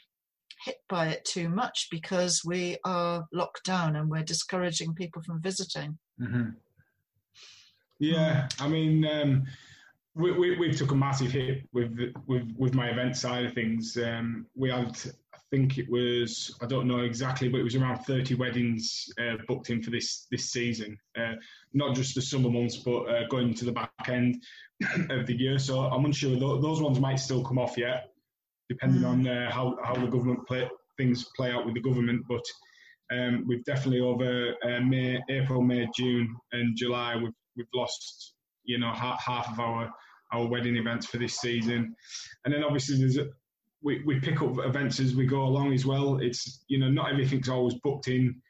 hit 0.65 0.77
by 0.87 1.07
it 1.07 1.25
too 1.25 1.49
much 1.49 1.87
because 1.89 2.41
we 2.45 2.77
are 2.85 3.25
locked 3.33 3.63
down 3.65 3.95
and 3.95 4.09
we're 4.09 4.23
discouraging 4.23 4.93
people 4.93 5.21
from 5.21 5.41
visiting. 5.41 5.97
hmm 6.19 6.49
Yeah, 7.99 8.47
I 8.59 8.67
mean, 8.67 9.05
um, 9.05 9.45
we, 10.13 10.31
we 10.31 10.57
we 10.57 10.71
took 10.71 10.91
a 10.91 10.95
massive 10.95 11.31
hit 11.31 11.67
with 11.73 11.97
with 12.27 12.53
with 12.57 12.73
my 12.73 12.89
event 12.89 13.15
side 13.15 13.45
of 13.45 13.53
things. 13.53 13.97
Um, 13.97 14.45
we 14.55 14.69
had, 14.69 14.89
I 14.89 15.11
think 15.51 15.77
it 15.77 15.89
was, 15.89 16.55
I 16.61 16.65
don't 16.65 16.87
know 16.87 16.99
exactly, 16.99 17.49
but 17.49 17.59
it 17.59 17.63
was 17.63 17.75
around 17.75 17.97
thirty 18.05 18.35
weddings 18.35 19.05
uh, 19.19 19.35
booked 19.47 19.69
in 19.69 19.83
for 19.83 19.91
this 19.91 20.27
this 20.31 20.49
season. 20.51 20.97
Uh, 21.19 21.33
not 21.73 21.95
just 21.95 22.15
the 22.15 22.21
summer 22.21 22.49
months, 22.49 22.77
but 22.77 23.03
uh, 23.03 23.27
going 23.27 23.53
to 23.55 23.65
the 23.65 23.71
back 23.71 23.91
end 24.07 24.41
of 25.09 25.27
the 25.27 25.35
year. 25.35 25.59
So 25.59 25.81
I'm 25.81 26.05
unsure 26.05 26.37
tho- 26.39 26.61
those 26.61 26.81
ones 26.81 26.99
might 26.99 27.19
still 27.19 27.43
come 27.43 27.59
off 27.59 27.77
yet, 27.77 28.09
depending 28.69 29.03
Mm. 29.03 29.07
on 29.09 29.27
uh, 29.27 29.51
how 29.51 29.77
how 29.83 29.93
the 29.95 30.07
government 30.07 30.47
play 30.47 30.67
things 30.97 31.25
play 31.35 31.51
out 31.51 31.65
with 31.65 31.75
the 31.75 31.81
government, 31.81 32.23
but. 32.27 32.43
Um, 33.13 33.43
we've 33.45 33.65
definitely 33.65 33.99
over 33.99 34.55
uh, 34.63 34.79
May, 34.79 35.19
April, 35.29 35.61
May, 35.61 35.85
June, 35.93 36.33
and 36.53 36.77
July. 36.77 37.17
We've 37.17 37.33
we've 37.57 37.67
lost, 37.75 38.35
you 38.63 38.77
know, 38.79 38.93
half, 38.93 39.21
half 39.21 39.51
of 39.51 39.59
our 39.59 39.91
our 40.31 40.47
wedding 40.47 40.77
events 40.77 41.07
for 41.07 41.17
this 41.17 41.35
season, 41.41 41.93
and 42.45 42.53
then 42.53 42.63
obviously 42.63 42.97
there's 42.99 43.17
a, 43.17 43.27
we 43.83 44.03
we 44.05 44.19
pick 44.19 44.41
up 44.41 44.57
events 44.59 44.99
as 44.99 45.15
we 45.15 45.25
go 45.25 45.41
along 45.43 45.73
as 45.73 45.85
well. 45.85 46.19
It's 46.19 46.63
you 46.67 46.79
know 46.79 46.89
not 46.89 47.11
everything's 47.11 47.49
always 47.49 47.75
booked 47.75 48.07
in 48.07 48.41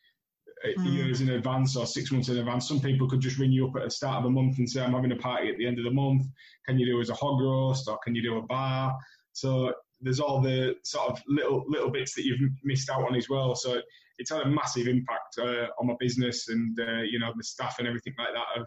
Mm. 0.63 0.93
years 0.93 1.21
in 1.21 1.29
advance 1.29 1.75
or 1.75 1.87
six 1.87 2.11
months 2.11 2.29
in 2.29 2.37
advance. 2.37 2.67
Some 2.67 2.79
people 2.79 3.09
could 3.09 3.19
just 3.19 3.39
ring 3.39 3.51
you 3.51 3.67
up 3.67 3.75
at 3.77 3.83
the 3.83 3.89
start 3.89 4.17
of 4.17 4.23
the 4.23 4.29
month 4.29 4.59
and 4.59 4.69
say, 4.69 4.83
"I'm 4.83 4.93
having 4.93 5.11
a 5.11 5.15
party 5.15 5.49
at 5.49 5.57
the 5.57 5.65
end 5.65 5.79
of 5.79 5.85
the 5.85 5.91
month. 5.91 6.27
Can 6.67 6.77
you 6.77 6.85
do 6.85 7.01
as 7.01 7.09
a 7.09 7.15
hog 7.15 7.41
roast 7.41 7.87
or 7.87 7.97
can 8.03 8.13
you 8.13 8.21
do 8.21 8.37
a 8.37 8.43
bar?" 8.43 8.95
So 9.33 9.73
there's 10.01 10.19
all 10.19 10.41
the 10.41 10.75
sort 10.83 11.09
of 11.11 11.21
little 11.27 11.63
little 11.67 11.89
bits 11.89 12.13
that 12.15 12.25
you've 12.25 12.51
missed 12.63 12.89
out 12.89 13.07
on 13.07 13.15
as 13.15 13.29
well. 13.29 13.55
So 13.55 13.81
it's 14.17 14.29
had 14.29 14.41
a 14.41 14.49
massive 14.49 14.87
impact 14.87 15.39
uh, 15.39 15.67
on 15.79 15.87
my 15.87 15.95
business 15.99 16.49
and 16.49 16.79
uh, 16.79 17.01
you 17.01 17.17
know 17.17 17.33
the 17.35 17.43
staff 17.43 17.79
and 17.79 17.87
everything 17.87 18.13
like 18.17 18.33
that. 18.33 18.45
I've 18.55 18.65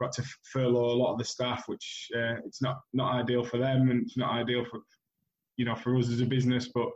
got 0.00 0.12
to 0.12 0.24
furlough 0.52 0.92
a 0.92 1.00
lot 1.00 1.12
of 1.12 1.18
the 1.18 1.24
staff, 1.24 1.64
which 1.68 2.08
uh, 2.16 2.36
it's 2.46 2.62
not 2.62 2.80
not 2.94 3.14
ideal 3.14 3.44
for 3.44 3.58
them 3.58 3.90
and 3.90 4.02
it's 4.02 4.16
not 4.16 4.30
ideal 4.30 4.64
for 4.64 4.80
you 5.56 5.64
know 5.64 5.74
for 5.74 5.96
us 5.96 6.10
as 6.10 6.20
a 6.20 6.26
business. 6.26 6.68
But 6.74 6.88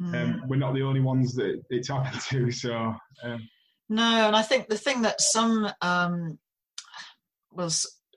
um, 0.00 0.12
mm. 0.12 0.48
we're 0.48 0.56
not 0.56 0.74
the 0.74 0.82
only 0.82 1.00
ones 1.00 1.34
that 1.34 1.62
it's 1.70 1.88
happened 1.88 2.20
to. 2.22 2.50
So 2.50 2.94
um, 3.22 3.48
no, 3.88 4.26
and 4.26 4.36
I 4.36 4.42
think 4.42 4.68
the 4.68 4.78
thing 4.78 5.02
that 5.02 5.20
some 5.20 5.70
um, 5.80 6.38
well 7.52 7.70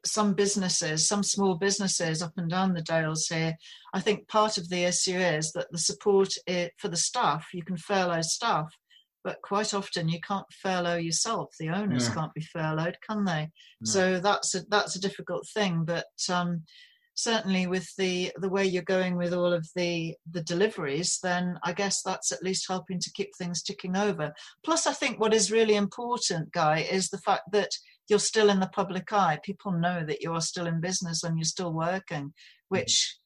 some 0.05 0.33
businesses, 0.33 1.07
some 1.07 1.23
small 1.23 1.55
businesses 1.55 2.21
up 2.21 2.33
and 2.37 2.49
down 2.49 2.73
the 2.73 2.81
Dales 2.81 3.27
here, 3.27 3.55
I 3.93 3.99
think 3.99 4.27
part 4.27 4.57
of 4.57 4.69
the 4.69 4.83
issue 4.83 5.17
is 5.17 5.51
that 5.53 5.71
the 5.71 5.79
support 5.79 6.33
for 6.77 6.87
the 6.87 6.97
staff, 6.97 7.47
you 7.53 7.63
can 7.63 7.77
furlough 7.77 8.21
staff, 8.21 8.71
but 9.23 9.41
quite 9.41 9.73
often 9.73 10.07
you 10.07 10.19
can't 10.21 10.45
furlough 10.51 10.97
yourself. 10.97 11.49
The 11.59 11.69
owners 11.69 12.07
can't 12.09 12.33
be 12.33 12.41
furloughed, 12.41 12.97
can 13.07 13.25
they? 13.25 13.49
No. 13.81 13.91
So 13.91 14.19
that's 14.19 14.53
a 14.53 14.61
that's 14.69 14.95
a 14.95 15.01
difficult 15.01 15.47
thing. 15.53 15.83
But 15.83 16.05
um, 16.29 16.63
certainly 17.15 17.65
with 17.65 17.87
the 17.97 18.31
the 18.37 18.49
way 18.49 18.65
you're 18.65 18.83
going 18.83 19.15
with 19.15 19.33
all 19.33 19.51
of 19.53 19.67
the 19.75 20.15
the 20.29 20.43
deliveries, 20.43 21.19
then 21.23 21.57
I 21.63 21.73
guess 21.73 22.01
that's 22.03 22.31
at 22.31 22.43
least 22.43 22.67
helping 22.67 22.99
to 22.99 23.11
keep 23.13 23.35
things 23.35 23.63
ticking 23.63 23.95
over. 23.95 24.33
Plus, 24.63 24.85
I 24.85 24.93
think 24.93 25.19
what 25.19 25.33
is 25.33 25.51
really 25.51 25.75
important, 25.75 26.51
Guy, 26.51 26.79
is 26.79 27.09
the 27.09 27.19
fact 27.19 27.51
that 27.51 27.71
you're 28.07 28.19
still 28.19 28.49
in 28.49 28.59
the 28.59 28.67
public 28.67 29.11
eye. 29.11 29.39
People 29.43 29.71
know 29.71 30.05
that 30.05 30.21
you 30.21 30.33
are 30.33 30.41
still 30.41 30.67
in 30.67 30.79
business 30.79 31.23
and 31.23 31.37
you're 31.37 31.45
still 31.45 31.73
working, 31.73 32.33
which 32.69 33.17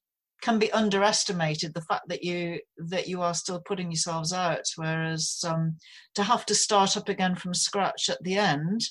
can 0.42 0.58
be 0.58 0.72
underestimated 0.72 1.74
the 1.74 1.82
fact 1.82 2.08
that 2.08 2.24
you 2.24 2.60
that 2.78 3.08
you 3.08 3.22
are 3.22 3.34
still 3.34 3.60
putting 3.60 3.92
yourselves 3.92 4.32
out 4.32 4.64
whereas 4.78 5.44
um, 5.46 5.76
to 6.16 6.24
have 6.24 6.46
to 6.46 6.56
start 6.56 6.96
up 6.96 7.10
again 7.10 7.36
from 7.36 7.54
scratch 7.54 8.10
at 8.10 8.24
the 8.24 8.38
end 8.38 8.82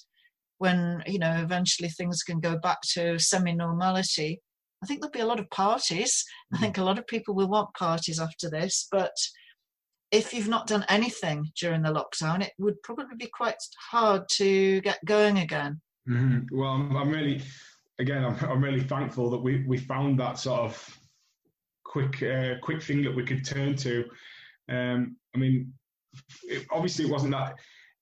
when 0.58 1.02
you 1.06 1.18
know 1.18 1.40
eventually 1.42 1.88
things 1.88 2.22
can 2.22 2.38
go 2.38 2.58
back 2.58 2.78
to 2.82 3.18
semi 3.18 3.54
normality 3.54 4.42
i 4.82 4.86
think 4.86 5.00
there'll 5.00 5.12
be 5.12 5.20
a 5.20 5.26
lot 5.26 5.40
of 5.40 5.50
parties 5.50 6.24
i 6.52 6.56
mm. 6.56 6.60
think 6.60 6.78
a 6.78 6.84
lot 6.84 6.98
of 6.98 7.06
people 7.06 7.34
will 7.34 7.48
want 7.48 7.72
parties 7.74 8.20
after 8.20 8.48
this 8.50 8.88
but 8.90 9.14
if 10.10 10.32
you've 10.32 10.48
not 10.48 10.66
done 10.66 10.84
anything 10.88 11.46
during 11.60 11.82
the 11.82 11.92
lockdown 11.92 12.42
it 12.42 12.52
would 12.58 12.80
probably 12.82 13.16
be 13.18 13.28
quite 13.32 13.56
hard 13.90 14.22
to 14.30 14.80
get 14.80 14.98
going 15.04 15.38
again 15.38 15.80
mm-hmm. 16.08 16.40
well 16.56 16.70
I'm, 16.70 16.96
I'm, 16.96 17.10
really 17.10 17.42
again 17.98 18.24
I'm, 18.24 18.36
I'm 18.48 18.64
really 18.64 18.82
thankful 18.82 19.30
that 19.30 19.38
we 19.38 19.64
we 19.66 19.76
found 19.76 20.18
that 20.20 20.38
sort 20.38 20.60
of 20.60 20.98
quick 21.88 22.22
uh, 22.22 22.54
quick 22.62 22.82
thing 22.82 23.02
that 23.02 23.14
we 23.14 23.24
could 23.24 23.44
turn 23.44 23.74
to. 23.74 24.04
Um, 24.68 25.16
I 25.34 25.38
mean, 25.38 25.72
it, 26.44 26.66
obviously 26.70 27.06
it 27.06 27.10
wasn't 27.10 27.32
that. 27.32 27.54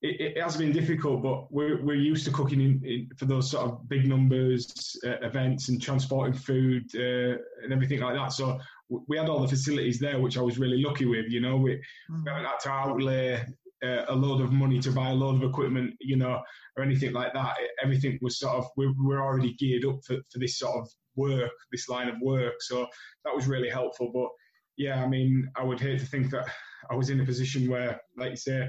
It, 0.02 0.36
it, 0.36 0.42
has 0.42 0.56
been 0.56 0.72
difficult, 0.72 1.22
but 1.22 1.50
we're 1.50 1.82
we're 1.82 1.94
used 1.94 2.26
to 2.26 2.30
cooking 2.30 2.60
in, 2.60 2.82
in 2.84 3.08
for 3.16 3.24
those 3.24 3.50
sort 3.50 3.64
of 3.64 3.88
big 3.88 4.06
numbers 4.06 4.96
uh, 5.04 5.18
events 5.26 5.70
and 5.70 5.80
transporting 5.80 6.34
food 6.34 6.84
uh, 6.94 7.38
and 7.62 7.72
everything 7.72 8.00
like 8.00 8.14
that. 8.14 8.32
So 8.32 8.58
we 8.88 9.16
had 9.16 9.28
all 9.28 9.40
the 9.40 9.48
facilities 9.48 9.98
there, 9.98 10.20
which 10.20 10.36
I 10.36 10.42
was 10.42 10.58
really 10.58 10.82
lucky 10.82 11.06
with. 11.06 11.26
You 11.30 11.40
know, 11.40 11.56
we, 11.56 11.72
mm. 12.10 12.24
we 12.24 12.30
haven't 12.30 12.44
had 12.44 12.60
to 12.60 12.68
outlay 12.68 13.44
uh, 13.84 14.04
a 14.08 14.14
load 14.14 14.40
of 14.40 14.52
money 14.52 14.80
to 14.80 14.92
buy 14.92 15.10
a 15.10 15.14
load 15.14 15.36
of 15.36 15.48
equipment, 15.48 15.94
you 16.00 16.16
know, 16.16 16.42
or 16.76 16.84
anything 16.84 17.12
like 17.12 17.32
that. 17.32 17.56
Everything 17.82 18.18
was 18.20 18.38
sort 18.38 18.56
of 18.56 18.66
we 18.76 18.92
we're 18.98 19.22
already 19.22 19.54
geared 19.54 19.84
up 19.84 20.00
for, 20.06 20.16
for 20.30 20.38
this 20.38 20.58
sort 20.58 20.76
of 20.76 20.88
work, 21.16 21.52
this 21.72 21.88
line 21.88 22.08
of 22.08 22.16
work. 22.20 22.54
So 22.60 22.86
that 23.24 23.34
was 23.34 23.46
really 23.46 23.70
helpful. 23.70 24.10
But 24.12 24.28
yeah, 24.76 25.02
I 25.02 25.08
mean, 25.08 25.48
I 25.56 25.64
would 25.64 25.80
hate 25.80 26.00
to 26.00 26.06
think 26.06 26.30
that 26.30 26.46
I 26.90 26.94
was 26.94 27.10
in 27.10 27.20
a 27.20 27.24
position 27.24 27.68
where, 27.68 28.00
like 28.16 28.30
you 28.30 28.36
say, 28.36 28.68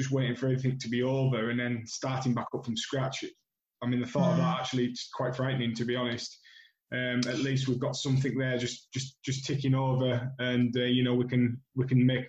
just 0.00 0.12
waiting 0.12 0.36
for 0.36 0.46
everything 0.46 0.78
to 0.78 0.88
be 0.88 1.02
over 1.02 1.50
and 1.50 1.60
then 1.60 1.82
starting 1.86 2.34
back 2.34 2.46
up 2.54 2.64
from 2.64 2.76
scratch. 2.76 3.24
I 3.82 3.86
mean, 3.86 4.00
the 4.00 4.06
thought 4.06 4.32
of 4.32 4.36
that 4.38 4.56
mm. 4.56 4.60
actually 4.60 4.86
is 4.86 5.08
quite 5.14 5.34
frightening, 5.34 5.74
to 5.74 5.84
be 5.84 5.96
honest. 5.96 6.38
Um, 6.92 7.20
at 7.28 7.38
least 7.38 7.68
we've 7.68 7.78
got 7.78 7.94
something 7.94 8.36
there, 8.36 8.58
just 8.58 8.92
just 8.92 9.22
just 9.24 9.46
ticking 9.46 9.74
over, 9.74 10.28
and 10.40 10.76
uh, 10.76 10.80
you 10.80 11.04
know 11.04 11.14
we 11.14 11.24
can 11.24 11.60
we 11.76 11.86
can 11.86 12.04
make 12.04 12.24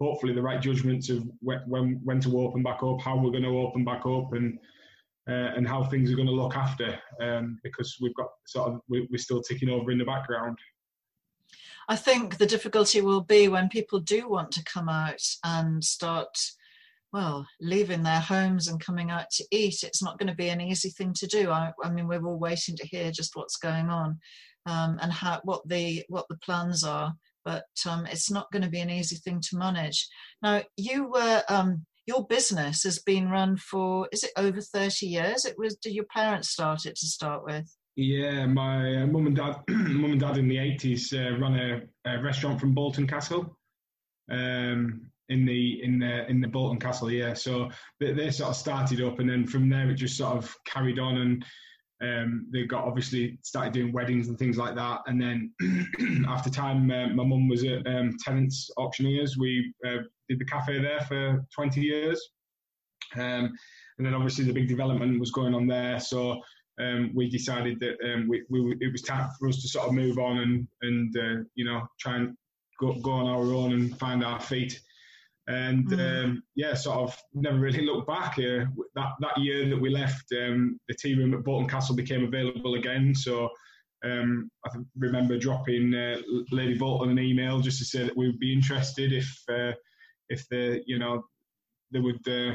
hopefully 0.00 0.34
the 0.34 0.42
right 0.42 0.60
judgments 0.60 1.08
of 1.08 1.24
when 1.40 2.00
when 2.02 2.20
to 2.20 2.40
open 2.40 2.64
back 2.64 2.82
up, 2.82 3.00
how 3.00 3.16
we're 3.16 3.30
going 3.30 3.44
to 3.44 3.58
open 3.58 3.84
back 3.84 4.04
up, 4.04 4.32
and 4.32 4.58
uh, 5.28 5.54
and 5.56 5.68
how 5.68 5.84
things 5.84 6.10
are 6.10 6.16
going 6.16 6.26
to 6.26 6.34
look 6.34 6.56
after 6.56 6.98
um, 7.20 7.58
because 7.62 7.96
we've 8.00 8.14
got 8.14 8.28
sort 8.46 8.72
of 8.72 8.80
we're 8.88 9.06
still 9.18 9.40
ticking 9.40 9.68
over 9.68 9.92
in 9.92 9.98
the 9.98 10.04
background. 10.04 10.58
I 11.88 11.96
think 11.96 12.38
the 12.38 12.46
difficulty 12.46 13.00
will 13.00 13.20
be 13.20 13.48
when 13.48 13.68
people 13.68 14.00
do 14.00 14.28
want 14.28 14.52
to 14.52 14.64
come 14.64 14.88
out 14.88 15.22
and 15.44 15.84
start, 15.84 16.38
well, 17.12 17.46
leaving 17.60 18.02
their 18.02 18.20
homes 18.20 18.68
and 18.68 18.80
coming 18.80 19.10
out 19.10 19.30
to 19.32 19.44
eat. 19.50 19.82
It's 19.82 20.02
not 20.02 20.18
going 20.18 20.28
to 20.28 20.34
be 20.34 20.48
an 20.48 20.60
easy 20.60 20.90
thing 20.90 21.12
to 21.14 21.26
do. 21.26 21.50
I, 21.50 21.72
I 21.84 21.90
mean, 21.90 22.08
we're 22.08 22.24
all 22.24 22.38
waiting 22.38 22.76
to 22.76 22.86
hear 22.86 23.10
just 23.10 23.36
what's 23.36 23.56
going 23.56 23.90
on 23.90 24.18
um, 24.66 24.98
and 25.02 25.12
how 25.12 25.40
what 25.44 25.66
the 25.68 26.04
what 26.08 26.26
the 26.28 26.38
plans 26.38 26.84
are. 26.84 27.14
But 27.44 27.64
um, 27.88 28.06
it's 28.06 28.30
not 28.30 28.50
going 28.52 28.62
to 28.62 28.70
be 28.70 28.80
an 28.80 28.90
easy 28.90 29.16
thing 29.16 29.40
to 29.40 29.56
manage. 29.56 30.08
Now, 30.42 30.62
you 30.76 31.10
were 31.10 31.42
um, 31.48 31.84
your 32.06 32.26
business 32.26 32.82
has 32.84 32.98
been 32.98 33.28
run 33.28 33.56
for 33.56 34.08
is 34.12 34.24
it 34.24 34.32
over 34.36 34.60
30 34.60 35.06
years 35.06 35.44
it 35.44 35.56
was 35.56 35.76
did 35.76 35.92
your 35.92 36.04
parents 36.06 36.50
start 36.50 36.84
it 36.84 36.96
to 36.96 37.06
start 37.06 37.44
with 37.44 37.76
yeah 37.94 38.44
my 38.46 38.96
uh, 38.96 39.06
mum 39.06 39.26
and 39.28 39.36
dad 39.36 39.56
mum 39.68 40.12
and 40.12 40.20
dad 40.20 40.36
in 40.36 40.48
the 40.48 40.56
80s 40.56 41.14
uh, 41.14 41.38
ran 41.38 41.54
a, 41.54 42.10
a, 42.10 42.20
restaurant 42.20 42.58
from 42.58 42.74
bolton 42.74 43.06
castle 43.06 43.56
um, 44.30 45.11
in 45.32 45.44
the 45.44 45.82
in 45.82 45.98
the 45.98 46.28
in 46.28 46.40
the 46.40 46.48
bolton 46.48 46.78
castle 46.78 47.10
yeah 47.10 47.34
so 47.34 47.68
they, 48.00 48.12
they, 48.12 48.30
sort 48.30 48.50
of 48.50 48.56
started 48.56 49.00
up 49.00 49.18
and 49.18 49.28
then 49.28 49.46
from 49.46 49.68
there 49.68 49.90
it 49.90 49.94
just 49.94 50.16
sort 50.16 50.36
of 50.36 50.54
carried 50.66 50.98
on 50.98 51.18
and 51.18 51.44
um, 52.02 52.46
they 52.52 52.64
got 52.64 52.84
obviously 52.84 53.38
started 53.42 53.72
doing 53.72 53.92
weddings 53.92 54.28
and 54.28 54.38
things 54.38 54.56
like 54.56 54.74
that. 54.74 55.02
And 55.06 55.20
then 55.20 55.52
after 56.28 56.50
time, 56.50 56.90
uh, 56.90 57.08
my 57.08 57.24
mum 57.24 57.48
was 57.48 57.64
at 57.64 57.86
um, 57.86 58.16
Tennants 58.24 58.70
Auctioneers. 58.76 59.38
We 59.38 59.72
uh, 59.86 59.98
did 60.28 60.40
the 60.40 60.44
cafe 60.44 60.80
there 60.80 61.00
for 61.02 61.44
20 61.54 61.80
years. 61.80 62.20
Um, 63.14 63.52
and 63.98 64.06
then 64.06 64.14
obviously 64.14 64.44
the 64.44 64.52
big 64.52 64.68
development 64.68 65.20
was 65.20 65.30
going 65.30 65.54
on 65.54 65.68
there. 65.68 66.00
So 66.00 66.40
um, 66.80 67.12
we 67.14 67.30
decided 67.30 67.78
that 67.80 67.96
um, 68.04 68.28
we, 68.28 68.42
we, 68.50 68.76
it 68.80 68.90
was 68.90 69.02
time 69.02 69.30
for 69.38 69.48
us 69.48 69.62
to 69.62 69.68
sort 69.68 69.86
of 69.86 69.94
move 69.94 70.18
on 70.18 70.38
and, 70.38 70.68
and 70.82 71.16
uh, 71.16 71.44
you 71.54 71.64
know, 71.64 71.86
try 72.00 72.16
and 72.16 72.36
go, 72.80 72.94
go 72.94 73.12
on 73.12 73.28
our 73.28 73.54
own 73.54 73.74
and 73.74 73.96
find 73.98 74.24
our 74.24 74.40
feet 74.40 74.80
and 75.48 75.88
mm. 75.88 76.24
um, 76.24 76.42
yeah, 76.54 76.74
sort 76.74 76.98
of 76.98 77.20
never 77.34 77.58
really 77.58 77.84
looked 77.84 78.06
back. 78.06 78.38
Uh, 78.38 78.66
that 78.94 79.10
that 79.20 79.38
year 79.38 79.68
that 79.68 79.80
we 79.80 79.90
left, 79.90 80.24
um, 80.32 80.78
the 80.88 80.94
tea 80.94 81.14
room 81.14 81.34
at 81.34 81.44
Bolton 81.44 81.68
Castle 81.68 81.96
became 81.96 82.24
available 82.24 82.74
again. 82.74 83.14
So 83.14 83.50
um, 84.04 84.50
I 84.64 84.70
remember 84.96 85.38
dropping 85.38 85.94
uh, 85.94 86.18
Lady 86.50 86.78
Bolton 86.78 87.10
an 87.10 87.18
email 87.18 87.60
just 87.60 87.78
to 87.78 87.84
say 87.84 88.04
that 88.04 88.16
we 88.16 88.26
would 88.26 88.38
be 88.38 88.52
interested 88.52 89.12
if 89.12 89.42
uh, 89.50 89.72
if 90.28 90.48
the 90.48 90.82
you 90.86 90.98
know 90.98 91.24
they 91.92 92.00
would 92.00 92.26
uh, 92.28 92.54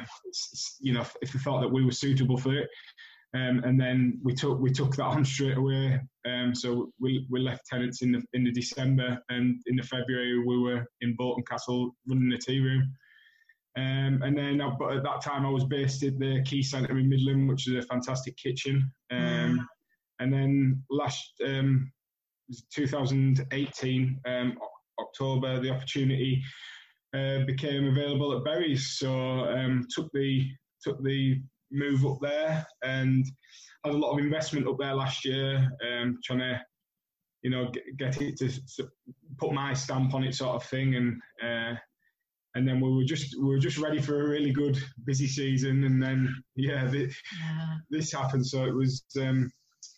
you 0.79 0.94
know 0.94 1.06
if 1.22 1.34
they 1.34 1.39
thought 1.39 1.62
that 1.62 1.72
we 1.72 1.86
were 1.86 1.91
suitable 1.91 2.38
for 2.38 2.53
it. 2.53 2.70
Um, 3.38 3.62
and 3.65 3.79
then 3.79 4.20
we 4.24 4.34
took 4.34 4.60
we 4.60 4.72
took 4.72 4.96
that 4.96 5.06
on 5.06 5.24
straight 5.24 5.58
away. 5.58 6.00
Um, 6.25 6.56
so 6.56 6.91
we, 7.00 7.27
we 7.29 7.39
left 7.39 7.67
Tennants 7.67 8.01
in 8.01 8.12
the 8.12 8.24
in 8.34 8.44
the 8.44 8.51
December, 8.51 9.20
and 9.29 9.62
in 9.67 9.75
the 9.75 9.84
February 9.84 10.39
we 10.39 10.58
were 10.58 10.86
in 11.01 11.15
Bolton 11.15 11.44
Castle 11.44 11.96
running 12.08 12.29
the 12.29 12.38
tea 12.38 12.60
room. 12.60 12.91
Um, 13.77 14.24
and 14.24 14.36
then, 14.36 14.60
uh, 14.60 14.72
but 14.79 14.98
at 14.98 15.03
that 15.03 15.22
time, 15.22 15.46
I 15.46 15.50
was 15.50 15.65
based 15.65 16.01
at 16.01 16.17
the 16.17 16.41
Key 16.46 16.63
Centre 16.63 16.98
in 16.98 17.10
Middleham, 17.10 17.48
which 17.48 17.67
is 17.67 17.75
a 17.75 17.88
fantastic 17.88 18.36
kitchen. 18.36 18.91
Um, 19.12 19.20
mm. 19.20 19.58
And 20.20 20.34
then 20.34 20.84
last 20.89 21.32
um, 21.46 21.91
2018 22.74 24.20
um, 24.25 24.58
October, 25.00 25.62
the 25.62 25.70
opportunity 25.70 26.41
uh, 27.13 27.46
became 27.46 27.88
available 27.88 28.36
at 28.36 28.44
Berrys. 28.44 28.98
So 28.98 29.12
um, 29.12 29.86
took 29.94 30.12
the 30.12 30.48
took 30.82 31.03
the 31.03 31.39
move 31.71 32.05
up 32.05 32.17
there 32.21 32.65
and 32.83 33.25
had 33.83 33.93
a 33.93 33.97
lot 33.97 34.13
of 34.13 34.19
investment 34.19 34.67
up 34.67 34.77
there 34.79 34.93
last 34.93 35.25
year, 35.25 35.69
um, 35.88 36.17
trying 36.24 36.39
to, 36.39 36.62
you 37.41 37.50
know, 37.50 37.69
get, 37.71 37.97
get 37.97 38.21
it 38.21 38.38
to, 38.38 38.50
to, 38.50 38.89
put 39.38 39.53
my 39.53 39.74
stamp 39.74 40.13
on 40.13 40.24
it, 40.24 40.33
sort 40.33 40.55
of 40.55 40.63
thing, 40.67 40.95
and 40.95 41.21
uh, 41.43 41.75
and 42.55 42.67
then 42.67 42.81
we 42.81 42.91
were 42.91 43.03
just 43.03 43.36
we 43.39 43.45
were 43.45 43.59
just 43.59 43.77
ready 43.77 44.01
for 44.01 44.19
a 44.19 44.29
really 44.29 44.51
good 44.51 44.77
busy 45.05 45.27
season, 45.27 45.83
and 45.83 46.01
then 46.01 46.33
yeah, 46.55 46.86
this, 46.86 47.15
yeah. 47.39 47.75
this 47.91 48.12
happened, 48.12 48.45
so 48.45 48.65
it 48.65 48.74
was 48.74 49.03
um, 49.19 49.51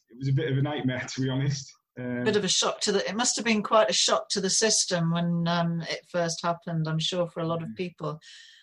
it 0.10 0.18
was 0.20 0.28
a 0.28 0.34
bit 0.34 0.52
of 0.52 0.58
a 0.58 0.62
nightmare 0.62 1.06
to 1.14 1.22
be 1.22 1.30
honest. 1.30 1.72
Um, 1.98 2.24
bit 2.24 2.36
of 2.36 2.44
a 2.44 2.50
shock 2.50 2.82
to 2.82 2.92
the. 2.92 3.08
It 3.08 3.16
must 3.16 3.36
have 3.38 3.46
been 3.46 3.64
quite 3.64 3.90
a 3.90 3.94
shock 3.94 4.30
to 4.32 4.42
the 4.42 4.50
system 4.50 5.12
when 5.12 5.48
um, 5.48 5.82
it 5.90 6.02
first 6.12 6.42
happened. 6.44 6.88
I'm 6.88 7.00
sure 7.00 7.28
for 7.28 7.40
a 7.40 7.48
lot 7.48 7.64
of 7.64 7.70
mm. 7.70 7.76
people, 7.76 8.20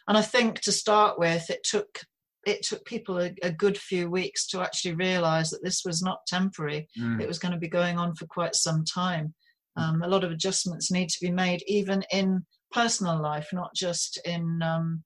and 0.06 0.16
I 0.18 0.22
think 0.22 0.60
to 0.60 0.72
start 0.72 1.18
with, 1.18 1.48
it 1.48 1.64
took 1.64 2.00
it 2.46 2.62
took 2.62 2.84
people 2.84 3.18
a, 3.18 3.34
a, 3.42 3.50
good 3.50 3.76
few 3.76 4.08
weeks 4.08 4.46
to 4.46 4.62
actually 4.62 4.94
realize 4.94 5.50
that 5.50 5.64
this 5.64 5.82
was 5.84 6.00
not 6.00 6.26
temporary. 6.26 6.88
Mm. 6.98 7.20
It 7.20 7.28
was 7.28 7.40
going 7.40 7.52
to 7.52 7.58
be 7.58 7.68
going 7.68 7.98
on 7.98 8.14
for 8.14 8.26
quite 8.26 8.54
some 8.54 8.84
time. 8.84 9.34
Mm. 9.76 9.82
Um, 9.82 10.02
a 10.02 10.08
lot 10.08 10.24
of 10.24 10.30
adjustments 10.30 10.90
need 10.90 11.08
to 11.10 11.20
be 11.20 11.30
made, 11.30 11.62
even 11.66 12.04
in 12.12 12.46
personal 12.70 13.20
life, 13.20 13.48
not 13.52 13.74
just 13.74 14.20
in 14.24 14.60
um, 14.62 15.02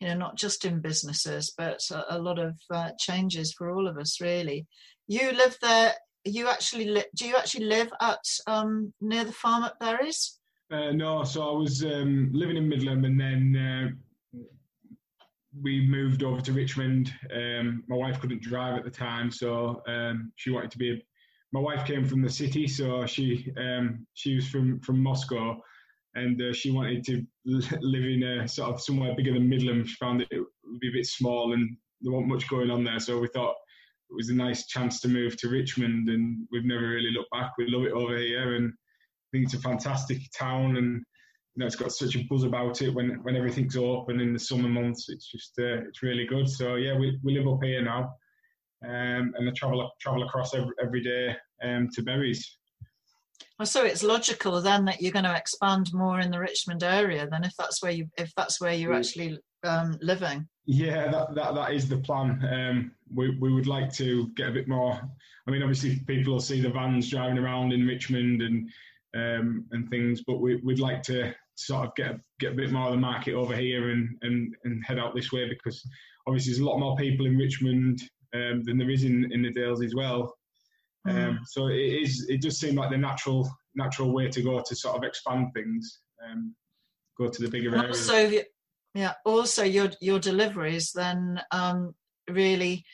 you 0.00 0.08
know, 0.08 0.14
not 0.14 0.36
just 0.36 0.64
in 0.64 0.80
businesses, 0.80 1.52
but 1.56 1.80
a, 1.90 2.16
a 2.16 2.18
lot 2.18 2.38
of 2.38 2.56
uh, 2.70 2.90
changes 2.98 3.52
for 3.52 3.70
all 3.70 3.88
of 3.88 3.98
us, 3.98 4.20
really. 4.20 4.66
You 5.06 5.32
live 5.32 5.56
there. 5.60 5.94
You 6.24 6.48
actually 6.48 6.86
li- 6.86 7.10
do 7.16 7.26
you 7.26 7.36
actually 7.36 7.64
live 7.64 7.90
at 8.00 8.20
um, 8.46 8.92
near 9.00 9.24
the 9.24 9.32
farm 9.32 9.64
at 9.64 9.80
Berrys? 9.80 10.38
Uh, 10.70 10.92
no, 10.92 11.24
so 11.24 11.48
I 11.48 11.56
was 11.56 11.82
um, 11.82 12.30
living 12.32 12.56
in 12.56 12.68
Middleham, 12.68 13.04
and 13.04 13.18
then 13.18 13.56
uh, 13.56 13.96
we 15.62 15.86
moved 15.86 16.22
over 16.22 16.40
to 16.40 16.52
Richmond. 16.52 17.12
Um, 17.34 17.84
my 17.88 17.96
wife 17.96 18.20
couldn't 18.20 18.42
drive 18.42 18.76
at 18.76 18.84
the 18.84 18.90
time, 18.90 19.30
so 19.30 19.82
um, 19.86 20.32
she 20.36 20.50
wanted 20.50 20.70
to 20.72 20.78
be. 20.78 20.92
A, 20.92 21.02
my 21.52 21.60
wife 21.60 21.86
came 21.86 22.06
from 22.06 22.20
the 22.20 22.30
city, 22.30 22.68
so 22.68 23.06
she 23.06 23.52
um, 23.56 24.06
she 24.14 24.34
was 24.34 24.48
from 24.48 24.80
from 24.80 25.02
Moscow, 25.02 25.60
and 26.14 26.40
uh, 26.40 26.52
she 26.52 26.70
wanted 26.70 27.04
to 27.06 27.26
live 27.46 28.04
in 28.04 28.22
a 28.22 28.48
sort 28.48 28.74
of 28.74 28.80
somewhere 28.80 29.14
bigger 29.14 29.32
than 29.32 29.48
Middleham. 29.48 29.86
She 29.86 29.94
found 29.94 30.22
it 30.22 30.28
would 30.32 30.80
be 30.80 30.88
a 30.88 30.98
bit 30.98 31.06
small 31.06 31.54
and 31.54 31.76
there 32.00 32.12
wasn't 32.12 32.28
much 32.28 32.48
going 32.48 32.70
on 32.70 32.84
there, 32.84 33.00
so 33.00 33.18
we 33.18 33.28
thought 33.28 33.56
it 34.10 34.14
was 34.14 34.28
a 34.30 34.34
nice 34.34 34.66
chance 34.66 35.00
to 35.00 35.08
move 35.08 35.36
to 35.38 35.48
Richmond, 35.48 36.08
and 36.08 36.46
we've 36.50 36.64
never 36.64 36.88
really 36.88 37.10
looked 37.10 37.30
back. 37.30 37.52
We 37.58 37.68
love 37.68 37.84
it 37.84 37.92
over 37.92 38.16
here, 38.16 38.54
and 38.54 38.72
I 38.72 39.26
think 39.32 39.44
it's 39.44 39.54
a 39.54 39.60
fantastic 39.60 40.18
town, 40.36 40.76
and 40.76 41.04
you 41.58 41.64
know 41.64 41.66
it's 41.66 41.74
got 41.74 41.90
such 41.90 42.14
a 42.14 42.22
buzz 42.30 42.44
about 42.44 42.82
it 42.82 42.94
when 42.94 43.18
when 43.24 43.34
everything's 43.34 43.76
open 43.76 44.20
in 44.20 44.32
the 44.32 44.38
summer 44.38 44.68
months. 44.68 45.08
It's 45.08 45.28
just 45.28 45.58
uh, 45.58 45.82
it's 45.88 46.04
really 46.04 46.24
good. 46.24 46.48
So 46.48 46.76
yeah, 46.76 46.96
we 46.96 47.18
we 47.24 47.36
live 47.36 47.48
up 47.48 47.64
here 47.64 47.82
now, 47.82 48.14
um, 48.84 49.34
and 49.36 49.48
I 49.48 49.52
travel 49.56 49.90
travel 50.00 50.22
across 50.22 50.54
every, 50.54 50.72
every 50.80 51.02
day 51.02 51.36
um, 51.64 51.88
to 51.94 52.02
Berrys. 52.02 52.44
Well, 53.58 53.66
so 53.66 53.84
it's 53.84 54.04
logical 54.04 54.60
then 54.62 54.84
that 54.84 55.02
you're 55.02 55.10
going 55.10 55.24
to 55.24 55.34
expand 55.34 55.92
more 55.92 56.20
in 56.20 56.30
the 56.30 56.38
Richmond 56.38 56.84
area 56.84 57.26
than 57.28 57.42
if 57.42 57.54
that's 57.58 57.82
where 57.82 57.90
you 57.90 58.06
if 58.16 58.32
that's 58.36 58.60
where 58.60 58.74
you're 58.74 58.94
actually 58.94 59.36
um, 59.64 59.98
living. 60.00 60.46
Yeah, 60.64 61.10
that, 61.10 61.34
that 61.34 61.56
that 61.56 61.72
is 61.72 61.88
the 61.88 61.98
plan. 61.98 62.40
Um, 62.52 62.92
we 63.12 63.36
we 63.40 63.52
would 63.52 63.66
like 63.66 63.92
to 63.94 64.28
get 64.36 64.50
a 64.50 64.52
bit 64.52 64.68
more. 64.68 64.92
I 64.92 65.50
mean, 65.50 65.62
obviously, 65.62 65.98
people 66.06 66.34
will 66.34 66.40
see 66.40 66.60
the 66.60 66.70
vans 66.70 67.10
driving 67.10 67.38
around 67.38 67.72
in 67.72 67.84
Richmond 67.84 68.42
and 68.42 68.70
um, 69.16 69.64
and 69.72 69.88
things, 69.88 70.22
but 70.24 70.40
we, 70.40 70.56
would 70.56 70.78
like 70.78 71.02
to 71.04 71.34
sort 71.58 71.86
of 71.86 71.94
get 71.96 72.16
get 72.38 72.52
a 72.52 72.56
bit 72.56 72.70
more 72.70 72.86
of 72.86 72.92
the 72.92 73.00
market 73.00 73.34
over 73.34 73.54
here 73.54 73.90
and 73.90 74.16
and, 74.22 74.54
and 74.64 74.84
head 74.84 74.98
out 74.98 75.14
this 75.14 75.32
way 75.32 75.48
because 75.48 75.82
obviously 76.26 76.52
there's 76.52 76.60
a 76.60 76.64
lot 76.64 76.78
more 76.78 76.96
people 76.96 77.26
in 77.26 77.36
Richmond 77.36 78.00
um, 78.34 78.62
than 78.64 78.78
there 78.78 78.90
is 78.90 79.04
in 79.04 79.30
in 79.32 79.42
the 79.42 79.50
Dales 79.50 79.82
as 79.82 79.94
well. 79.94 80.34
Mm. 81.06 81.28
Um, 81.28 81.40
so 81.46 81.68
it 81.68 81.76
is. 81.76 82.26
It 82.28 82.42
does 82.42 82.58
seem 82.58 82.76
like 82.76 82.90
the 82.90 82.98
natural 82.98 83.50
natural 83.74 84.12
way 84.12 84.28
to 84.28 84.42
go 84.42 84.62
to 84.64 84.76
sort 84.76 84.96
of 84.96 85.04
expand 85.04 85.48
things, 85.54 86.00
um, 86.24 86.54
go 87.16 87.28
to 87.28 87.42
the 87.42 87.48
bigger 87.48 87.74
areas. 87.76 88.06
So 88.06 88.40
yeah. 88.94 89.14
Also, 89.24 89.64
your 89.64 89.90
your 90.00 90.18
deliveries 90.18 90.92
then 90.92 91.40
um, 91.50 91.94
really, 92.28 92.84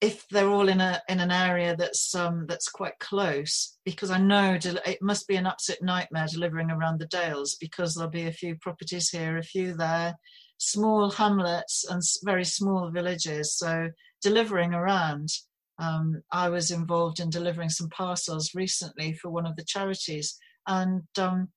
if 0.00 0.28
they're 0.28 0.48
all 0.48 0.68
in 0.68 0.80
a 0.80 1.02
in 1.08 1.20
an 1.20 1.32
area 1.32 1.74
that's 1.76 2.14
um, 2.14 2.46
that's 2.46 2.68
quite 2.68 2.98
close, 3.00 3.78
because 3.84 4.10
I 4.10 4.18
know 4.18 4.58
it 4.62 5.02
must 5.02 5.26
be 5.26 5.36
an 5.36 5.46
absolute 5.46 5.82
nightmare 5.82 6.26
delivering 6.30 6.70
around 6.70 7.00
the 7.00 7.06
Dales 7.06 7.56
because 7.60 7.94
there'll 7.94 8.10
be 8.10 8.26
a 8.26 8.32
few 8.32 8.56
properties 8.56 9.10
here, 9.10 9.38
a 9.38 9.42
few 9.42 9.74
there, 9.74 10.16
small 10.58 11.10
hamlets 11.10 11.84
and 11.88 12.02
very 12.24 12.44
small 12.44 12.90
villages. 12.90 13.54
So 13.54 13.90
delivering 14.22 14.74
around 14.74 15.30
um, 15.78 16.22
I 16.32 16.48
was 16.48 16.70
involved 16.70 17.20
in 17.20 17.30
delivering 17.30 17.68
some 17.68 17.88
parcels 17.88 18.54
recently 18.54 19.12
for 19.12 19.30
one 19.30 19.46
of 19.46 19.56
the 19.56 19.64
charities, 19.64 20.36
and 20.66 21.02
um, 21.18 21.48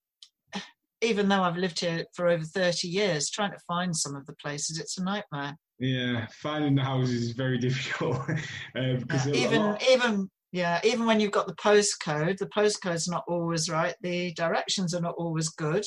even 1.01 1.27
though 1.27 1.41
I've 1.41 1.57
lived 1.57 1.79
here 1.79 2.05
for 2.13 2.27
over 2.27 2.43
30 2.43 2.87
years, 2.87 3.29
trying 3.29 3.51
to 3.51 3.59
find 3.67 3.95
some 3.95 4.15
of 4.15 4.25
the 4.25 4.33
places, 4.33 4.79
it's 4.79 4.97
a 4.97 5.03
nightmare. 5.03 5.57
Yeah, 5.81 6.27
finding 6.31 6.75
the 6.75 6.83
houses 6.83 7.23
is 7.23 7.31
very 7.31 7.57
difficult. 7.67 8.17
uh, 8.29 8.93
because 8.99 9.27
yeah, 9.27 9.33
even 9.33 9.77
even 9.89 10.29
yeah, 10.51 10.79
even 10.83 11.05
when 11.05 11.19
you've 11.19 11.31
got 11.31 11.47
the 11.47 11.55
postcode, 11.55 12.37
the 12.37 12.47
postcode's 12.47 13.07
not 13.07 13.23
always 13.27 13.69
right. 13.69 13.95
The 14.01 14.33
directions 14.33 14.93
are 14.93 15.01
not 15.01 15.15
always 15.17 15.49
good, 15.49 15.83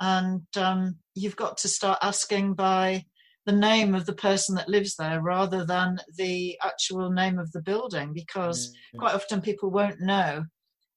and 0.00 0.42
um, 0.56 0.96
you've 1.14 1.36
got 1.36 1.58
to 1.58 1.68
start 1.68 1.98
asking 2.02 2.54
by 2.54 3.04
the 3.44 3.52
name 3.52 3.94
of 3.94 4.06
the 4.06 4.14
person 4.14 4.56
that 4.56 4.68
lives 4.68 4.96
there 4.96 5.22
rather 5.22 5.64
than 5.64 6.00
the 6.18 6.58
actual 6.64 7.10
name 7.10 7.38
of 7.38 7.52
the 7.52 7.62
building 7.62 8.12
because 8.12 8.68
mm-hmm. 8.68 8.98
quite 8.98 9.14
often 9.14 9.40
people 9.40 9.70
won't 9.70 10.00
know 10.00 10.44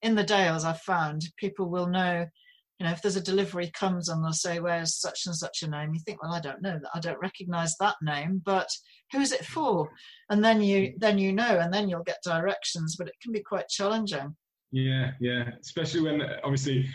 in 0.01 0.15
the 0.15 0.23
dales 0.23 0.65
i've 0.65 0.81
found 0.81 1.21
people 1.37 1.69
will 1.69 1.85
know 1.85 2.25
you 2.79 2.85
know 2.85 2.91
if 2.91 3.01
there's 3.01 3.15
a 3.15 3.21
delivery 3.21 3.69
comes 3.73 4.09
and 4.09 4.23
they'll 4.23 4.31
say 4.31 4.59
where's 4.59 4.95
such 4.95 5.25
and 5.25 5.35
such 5.35 5.63
a 5.63 5.67
name 5.67 5.93
you 5.93 5.99
think 6.05 6.21
well 6.21 6.33
i 6.33 6.39
don't 6.39 6.61
know 6.61 6.79
that 6.81 6.91
i 6.95 6.99
don't 6.99 7.19
recognize 7.19 7.75
that 7.77 7.95
name 8.01 8.41
but 8.45 8.69
who's 9.11 9.31
it 9.31 9.45
for 9.45 9.89
and 10.29 10.43
then 10.43 10.61
you 10.61 10.93
then 10.97 11.17
you 11.17 11.33
know 11.33 11.59
and 11.59 11.73
then 11.73 11.89
you'll 11.89 12.03
get 12.03 12.23
directions 12.23 12.95
but 12.97 13.07
it 13.07 13.15
can 13.21 13.31
be 13.31 13.41
quite 13.41 13.67
challenging 13.67 14.35
yeah 14.71 15.11
yeah 15.19 15.49
especially 15.61 16.01
when 16.01 16.21
obviously 16.43 16.87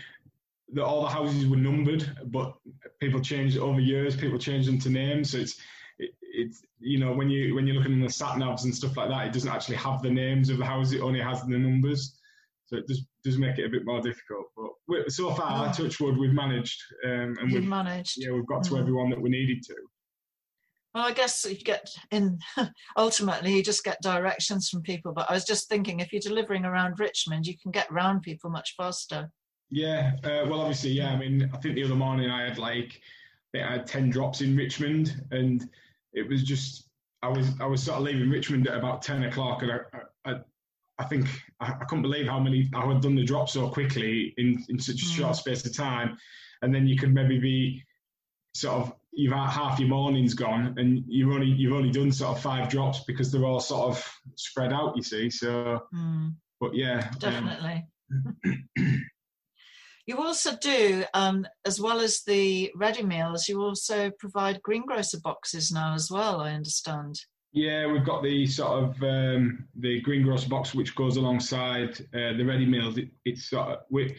the, 0.73 0.85
all 0.85 1.03
the 1.03 1.09
houses 1.09 1.47
were 1.47 1.57
numbered, 1.57 2.11
but 2.27 2.55
people 3.01 3.21
changed 3.21 3.59
over 3.59 3.81
years. 3.81 4.17
People 4.17 4.39
changed 4.39 4.69
them 4.69 4.79
to 4.81 4.91
names, 4.91 5.31
so 5.31 5.39
it's 5.39 5.61
it, 5.99 6.11
it's 6.21 6.63
you 6.81 6.99
know 6.99 7.13
when 7.13 7.31
you 7.31 7.55
when 7.55 7.67
you're 7.67 7.77
looking 7.77 7.93
in 7.93 8.01
the 8.01 8.11
sat 8.11 8.37
navs 8.37 8.65
and 8.65 8.75
stuff 8.75 8.97
like 8.97 9.09
that, 9.09 9.27
it 9.27 9.33
doesn't 9.33 9.51
actually 9.51 9.77
have 9.77 10.03
the 10.03 10.11
names 10.11 10.51
of 10.51 10.59
the 10.59 10.65
houses; 10.65 10.95
it 10.95 11.01
only 11.01 11.21
has 11.21 11.43
the 11.43 11.59
numbers. 11.59 12.19
So 12.67 12.77
it 12.77 12.87
does 12.87 13.07
does 13.25 13.39
make 13.39 13.59
it 13.59 13.65
a 13.65 13.71
bit 13.71 13.87
more 13.87 14.01
difficult. 14.01 14.47
But 14.87 15.11
so 15.11 15.35
far, 15.35 15.69
oh. 15.69 15.73
touch 15.73 15.99
wood, 15.99 16.19
we've 16.19 16.33
managed. 16.33 16.81
Um, 17.05 17.35
and 17.41 17.53
we've 17.53 17.65
managed. 17.65 18.15
Yeah, 18.19 18.33
we've 18.33 18.47
got 18.47 18.63
to 18.65 18.75
mm. 18.75 18.81
everyone 18.81 19.11
that 19.11 19.21
we 19.21 19.31
needed 19.31 19.63
to. 19.65 19.75
Well, 20.95 21.07
I 21.07 21.13
guess 21.13 21.45
you 21.45 21.57
get 21.57 21.89
in. 22.11 22.39
ultimately, 22.97 23.57
you 23.57 23.63
just 23.63 23.83
get 23.83 24.01
directions 24.03 24.69
from 24.69 24.83
people. 24.83 25.13
But 25.13 25.29
I 25.31 25.35
was 25.35 25.45
just 25.45 25.69
thinking, 25.69 26.01
if 26.01 26.13
you're 26.13 26.21
delivering 26.21 26.65
around 26.65 27.01
Richmond, 27.01 27.47
you 27.47 27.57
can 27.59 27.73
get 27.73 27.91
around 27.91 28.23
people 28.23 28.51
much 28.51 28.75
faster. 28.77 29.31
Yeah, 29.71 30.13
uh, 30.23 30.47
well, 30.47 30.61
obviously, 30.61 30.91
yeah. 30.91 31.13
I 31.13 31.17
mean, 31.17 31.51
I 31.53 31.57
think 31.57 31.75
the 31.75 31.85
other 31.85 31.97
morning 31.97 32.31
I 32.31 32.43
had 32.47 32.59
like 32.59 33.01
I, 33.57 33.61
I 33.63 33.73
had 33.73 33.87
ten 33.87 34.11
drops 34.11 34.43
in 34.43 34.57
Richmond, 34.57 35.25
and 35.31 35.69
it 36.13 36.29
was 36.29 36.45
just 36.45 36.89
I 37.23 37.29
was 37.29 37.49
I 37.59 37.67
was 37.67 37.83
sort 37.83 37.99
of 37.99 38.05
leaving 38.05 38.31
Richmond 38.31 38.69
at 38.69 38.77
about 38.77 39.03
ten 39.03 39.25
o'clock, 39.25 39.63
and 39.63 39.73
I 39.73 39.79
I, 40.25 40.31
I 40.33 40.41
think 41.03 41.27
I, 41.59 41.73
I 41.73 41.85
couldn't 41.89 42.03
believe 42.03 42.29
how 42.29 42.39
many 42.39 42.71
I 42.73 42.87
had 42.87 43.01
done 43.01 43.17
the 43.17 43.25
drop 43.25 43.49
so 43.49 43.69
quickly 43.69 44.33
in 44.39 44.65
in 44.69 44.79
such 44.79 45.03
a 45.03 45.07
short 45.07 45.33
mm. 45.33 45.37
space 45.37 45.67
of 45.67 45.77
time, 45.77 46.17
and 46.63 46.73
then 46.73 46.87
you 46.87 46.97
could 46.97 47.13
maybe 47.13 47.41
be 47.41 47.83
sort 48.55 48.77
of 48.77 48.93
you've 49.13 49.33
had 49.33 49.51
half 49.51 49.81
your 49.81 49.89
morning's 49.89 50.35
gone, 50.35 50.75
and 50.79 51.03
you've 51.09 51.33
only 51.33 51.49
you've 51.49 51.73
only 51.73 51.91
done 51.91 52.13
sort 52.13 52.37
of 52.37 52.43
five 52.43 52.69
drops 52.69 53.01
because 53.07 53.33
they're 53.33 53.45
all 53.45 53.59
sort 53.59 53.91
of 53.91 54.21
spread 54.37 54.73
out. 54.73 54.97
You 54.97 55.03
see, 55.03 55.31
so 55.31 55.83
mm. 55.93 56.33
but 56.61 56.75
yeah, 56.75 57.11
um, 57.11 57.19
definitely. 57.19 57.87
Um, 58.47 58.69
You 60.07 60.19
also 60.19 60.55
do, 60.57 61.05
um, 61.15 61.47
as 61.65 61.81
well 61.81 62.01
as 62.01 62.23
the 62.27 62.71
ready 62.75 63.03
meals, 63.03 63.49
you 63.49 63.63
also 63.63 64.11
provide 64.19 64.63
greengrocer 64.63 65.19
boxes 65.19 65.73
now 65.73 65.95
as 65.95 66.11
well, 66.11 66.43
I 66.43 66.53
understand. 66.53 67.19
Yeah, 67.55 67.87
we've 67.87 68.05
got 68.05 68.25
the 68.25 68.47
sort 68.49 68.83
of 68.83 69.03
um, 69.05 69.69
the 69.77 70.01
greengrocer 70.01 70.49
box 70.49 70.75
which 70.75 70.97
goes 70.97 71.17
alongside 71.17 72.01
uh, 72.13 72.37
the 72.37 72.43
ready 72.43 72.67
meals. 72.67 72.99
It, 72.99 73.11
it's 73.25 73.49
sort 73.49 73.69
of, 73.69 73.79
we, 73.91 74.17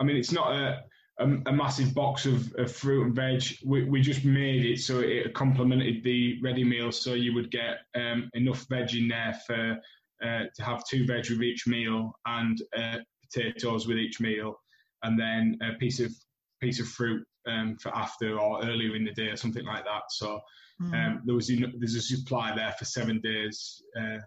I 0.00 0.04
mean, 0.04 0.16
it's 0.16 0.32
not 0.32 0.52
a, 0.52 0.82
a, 1.20 1.28
a 1.46 1.52
massive 1.52 1.94
box 1.94 2.26
of, 2.26 2.52
of, 2.56 2.72
fruit 2.72 3.06
and 3.06 3.14
veg. 3.14 3.44
We, 3.64 3.84
we 3.84 4.00
just 4.00 4.24
made 4.24 4.66
it 4.66 4.80
so 4.80 4.98
it 4.98 5.32
complemented 5.32 6.02
the 6.02 6.40
ready 6.42 6.64
meals, 6.64 7.00
so 7.00 7.14
you 7.14 7.32
would 7.34 7.52
get 7.52 7.78
um, 7.94 8.28
enough 8.34 8.66
veg 8.68 8.96
in 8.96 9.06
there 9.06 9.38
for 9.46 9.78
uh, 10.24 10.42
to 10.52 10.62
have 10.64 10.82
two 10.90 11.06
veg 11.06 11.30
with 11.30 11.42
each 11.42 11.68
meal 11.68 12.12
and 12.26 12.60
uh, 12.76 12.96
potatoes 13.22 13.86
with 13.86 13.96
each 13.96 14.20
meal 14.20 14.56
and 15.04 15.18
then 15.18 15.56
a 15.62 15.78
piece 15.78 16.00
of 16.00 16.12
piece 16.60 16.80
of 16.80 16.88
fruit 16.88 17.24
um, 17.46 17.76
for 17.76 17.94
after 17.96 18.38
or 18.38 18.64
earlier 18.64 18.96
in 18.96 19.04
the 19.04 19.12
day 19.12 19.28
or 19.28 19.36
something 19.36 19.64
like 19.64 19.84
that. 19.84 20.02
So 20.10 20.40
mm. 20.80 20.92
um, 20.94 21.22
there 21.24 21.34
was 21.34 21.48
there's 21.48 21.94
a 21.94 22.00
supply 22.00 22.54
there 22.54 22.74
for 22.78 22.84
seven 22.84 23.20
days, 23.20 23.82
uh, 23.98 24.18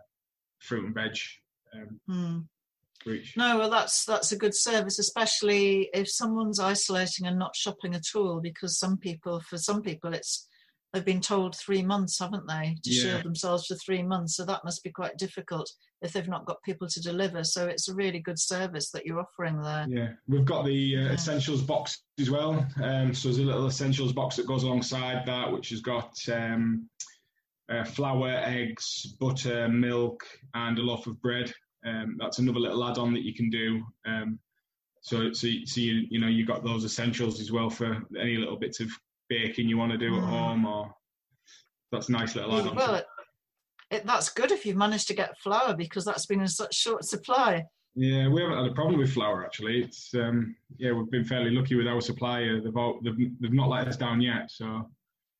fruit 0.59 0.85
and 0.85 0.95
veg. 0.95 1.17
Um, 1.73 1.99
mm. 2.09 2.45
No, 3.37 3.57
well, 3.57 3.69
that's 3.69 4.03
that's 4.03 4.33
a 4.33 4.37
good 4.37 4.53
service, 4.53 4.99
especially 4.99 5.89
if 5.93 6.09
someone's 6.09 6.59
isolating 6.59 7.27
and 7.27 7.39
not 7.39 7.55
shopping 7.55 7.95
at 7.95 8.03
all. 8.13 8.41
Because 8.41 8.77
some 8.77 8.97
people, 8.97 9.39
for 9.39 9.57
some 9.57 9.81
people, 9.81 10.13
it's 10.13 10.48
they've 10.93 11.05
been 11.05 11.21
told 11.21 11.55
three 11.55 11.83
months, 11.83 12.19
haven't 12.19 12.47
they, 12.47 12.75
to 12.83 12.91
yeah. 12.91 13.01
shield 13.01 13.23
themselves 13.23 13.67
for 13.67 13.75
three 13.75 14.03
months. 14.03 14.35
So 14.35 14.45
that 14.45 14.63
must 14.63 14.83
be 14.83 14.91
quite 14.91 15.17
difficult 15.17 15.69
if 16.01 16.13
they've 16.13 16.27
not 16.27 16.45
got 16.45 16.63
people 16.63 16.87
to 16.87 17.01
deliver. 17.01 17.43
So 17.43 17.67
it's 17.67 17.89
a 17.89 17.95
really 17.95 18.19
good 18.19 18.39
service 18.39 18.89
that 18.91 19.05
you're 19.05 19.19
offering 19.19 19.61
there. 19.61 19.85
Yeah, 19.89 20.09
we've 20.27 20.45
got 20.45 20.65
the 20.65 20.97
uh, 20.97 21.01
yeah. 21.01 21.11
essentials 21.11 21.61
box 21.61 22.03
as 22.19 22.29
well. 22.29 22.65
Um, 22.81 23.13
so 23.13 23.27
there's 23.27 23.39
a 23.39 23.43
little 23.43 23.67
essentials 23.67 24.13
box 24.13 24.35
that 24.37 24.47
goes 24.47 24.63
alongside 24.63 25.25
that, 25.25 25.51
which 25.51 25.69
has 25.69 25.81
got 25.81 26.17
um, 26.31 26.89
uh, 27.69 27.83
flour, 27.83 28.29
eggs, 28.29 29.15
butter, 29.19 29.67
milk, 29.67 30.23
and 30.53 30.79
a 30.79 30.81
loaf 30.81 31.05
of 31.07 31.21
bread. 31.21 31.53
Um, 31.85 32.17
that's 32.19 32.39
another 32.39 32.59
little 32.59 32.83
add-on 32.83 33.13
that 33.13 33.23
you 33.23 33.33
can 33.33 33.49
do. 33.49 33.83
Um, 34.05 34.39
so, 35.01 35.31
so, 35.31 35.47
so 35.65 35.79
you, 35.79 36.07
you 36.09 36.19
know 36.19 36.27
you've 36.27 36.47
got 36.47 36.63
those 36.63 36.83
essentials 36.83 37.39
as 37.39 37.51
well 37.51 37.69
for 37.69 38.03
any 38.19 38.35
little 38.35 38.57
bits 38.57 38.79
of 38.79 38.89
baking 39.29 39.69
you 39.69 39.77
want 39.77 39.91
to 39.91 39.97
do 39.97 40.11
mm. 40.11 40.17
at 40.17 40.23
home, 40.23 40.65
or 40.65 40.93
that's 41.91 42.09
a 42.09 42.11
nice 42.11 42.35
little 42.35 42.59
add-on. 42.59 42.75
Well, 42.75 42.95
it, 42.95 43.05
it, 43.91 44.05
that's 44.05 44.29
good 44.29 44.51
if 44.51 44.65
you've 44.65 44.77
managed 44.77 45.07
to 45.07 45.13
get 45.13 45.37
flour 45.39 45.75
because 45.75 46.05
that's 46.05 46.25
been 46.25 46.41
in 46.41 46.47
such 46.47 46.75
short 46.75 47.05
supply. 47.05 47.65
Yeah, 47.95 48.27
we 48.29 48.41
haven't 48.41 48.57
had 48.57 48.71
a 48.71 48.75
problem 48.75 48.99
with 48.99 49.13
flour 49.13 49.43
actually. 49.43 49.83
It's 49.83 50.13
um, 50.13 50.55
yeah, 50.77 50.91
we've 50.91 51.09
been 51.09 51.25
fairly 51.25 51.51
lucky 51.51 51.75
with 51.75 51.87
our 51.87 52.01
supplier. 52.01 52.61
They've 52.61 52.77
all, 52.77 52.99
they've, 53.03 53.17
they've 53.39 53.53
not 53.53 53.69
let 53.69 53.87
us 53.87 53.97
down 53.97 54.21
yet. 54.21 54.51
So 54.51 54.89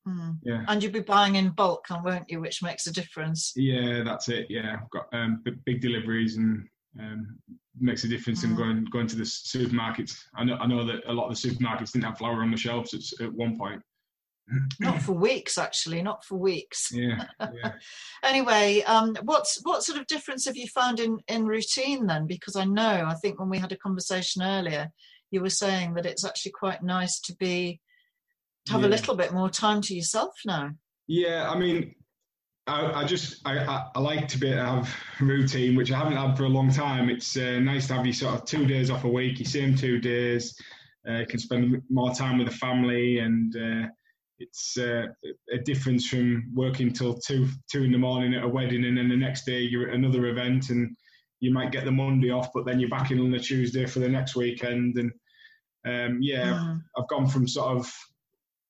mm. 0.06 0.36
yeah, 0.42 0.64
and 0.68 0.82
you'd 0.82 0.92
be 0.92 1.00
buying 1.00 1.36
in 1.36 1.50
bulk, 1.50 1.86
and 1.90 2.04
won't 2.04 2.28
you? 2.28 2.40
Which 2.40 2.62
makes 2.62 2.86
a 2.86 2.92
difference. 2.92 3.52
Yeah, 3.56 4.02
that's 4.04 4.28
it. 4.28 4.46
Yeah, 4.50 4.76
I've 4.82 4.90
got 4.90 5.06
um, 5.12 5.42
big 5.64 5.80
deliveries 5.80 6.36
and 6.36 6.66
um, 6.98 7.38
makes 7.78 8.04
a 8.04 8.08
difference 8.08 8.44
mm. 8.44 8.50
in 8.50 8.56
going 8.56 8.84
going 8.90 9.06
to 9.06 9.16
the 9.16 9.24
supermarkets. 9.24 10.16
I 10.34 10.44
know 10.44 10.56
I 10.56 10.66
know 10.66 10.84
that 10.84 11.02
a 11.06 11.12
lot 11.12 11.30
of 11.30 11.40
the 11.40 11.48
supermarkets 11.48 11.92
didn't 11.92 12.04
have 12.04 12.18
flour 12.18 12.42
on 12.42 12.50
the 12.50 12.56
shelves 12.56 12.94
at, 12.94 13.24
at 13.24 13.32
one 13.32 13.56
point 13.56 13.82
not 14.78 15.00
for 15.02 15.12
weeks 15.12 15.58
actually 15.58 16.02
not 16.02 16.24
for 16.24 16.36
weeks 16.36 16.90
yeah, 16.92 17.24
yeah. 17.40 17.72
anyway 18.24 18.82
um, 18.82 19.16
what's 19.22 19.60
what 19.64 19.82
sort 19.82 19.98
of 19.98 20.06
difference 20.06 20.44
have 20.44 20.56
you 20.56 20.66
found 20.68 21.00
in 21.00 21.18
in 21.28 21.46
routine 21.46 22.06
then 22.06 22.26
because 22.26 22.56
i 22.56 22.64
know 22.64 23.04
i 23.06 23.14
think 23.14 23.38
when 23.38 23.48
we 23.48 23.58
had 23.58 23.72
a 23.72 23.76
conversation 23.76 24.42
earlier 24.42 24.90
you 25.30 25.40
were 25.40 25.50
saying 25.50 25.94
that 25.94 26.06
it's 26.06 26.24
actually 26.24 26.52
quite 26.52 26.82
nice 26.82 27.20
to 27.20 27.34
be 27.36 27.80
to 28.66 28.72
have 28.72 28.82
yeah. 28.82 28.88
a 28.88 28.90
little 28.90 29.16
bit 29.16 29.32
more 29.32 29.50
time 29.50 29.80
to 29.80 29.94
yourself 29.94 30.34
now 30.44 30.70
yeah 31.06 31.50
i 31.50 31.58
mean 31.58 31.94
I, 32.70 33.00
I 33.00 33.04
just 33.04 33.46
I, 33.46 33.58
I, 33.58 33.86
I, 33.94 34.00
like 34.00 34.28
to 34.28 34.38
be 34.38 34.50
have 34.50 34.94
routine, 35.20 35.74
which 35.76 35.90
I 35.90 35.98
haven't 35.98 36.16
had 36.16 36.36
for 36.36 36.44
a 36.44 36.48
long 36.48 36.70
time. 36.70 37.10
It's 37.10 37.36
uh, 37.36 37.58
nice 37.60 37.88
to 37.88 37.94
have 37.94 38.06
you 38.06 38.12
sort 38.12 38.34
of 38.34 38.44
two 38.44 38.64
days 38.66 38.90
off 38.90 39.04
a 39.04 39.08
week, 39.08 39.38
you 39.38 39.44
same 39.44 39.74
two 39.74 39.98
days. 39.98 40.56
Uh, 41.08 41.18
you 41.18 41.26
can 41.26 41.38
spend 41.38 41.82
more 41.90 42.14
time 42.14 42.38
with 42.38 42.48
the 42.48 42.54
family, 42.54 43.18
and 43.18 43.56
uh, 43.56 43.88
it's 44.38 44.78
uh, 44.78 45.06
a 45.52 45.58
difference 45.58 46.06
from 46.06 46.50
working 46.54 46.92
till 46.92 47.14
two 47.14 47.48
two 47.70 47.82
in 47.82 47.92
the 47.92 47.98
morning 47.98 48.34
at 48.34 48.44
a 48.44 48.48
wedding 48.48 48.84
and 48.84 48.96
then 48.96 49.08
the 49.08 49.16
next 49.16 49.44
day 49.44 49.60
you're 49.60 49.88
at 49.88 49.94
another 49.94 50.26
event 50.26 50.70
and 50.70 50.96
you 51.40 51.52
might 51.52 51.72
get 51.72 51.84
the 51.84 51.90
Monday 51.90 52.30
off, 52.30 52.50
but 52.54 52.66
then 52.66 52.78
you're 52.78 52.90
back 52.90 53.10
in 53.10 53.18
on 53.18 53.30
the 53.30 53.38
Tuesday 53.38 53.86
for 53.86 53.98
the 53.98 54.08
next 54.08 54.36
weekend. 54.36 54.96
And 54.96 55.10
um, 55.86 56.18
yeah, 56.22 56.52
mm. 56.52 56.82
I've 56.96 57.08
gone 57.08 57.26
from 57.26 57.48
sort 57.48 57.78
of 57.78 57.92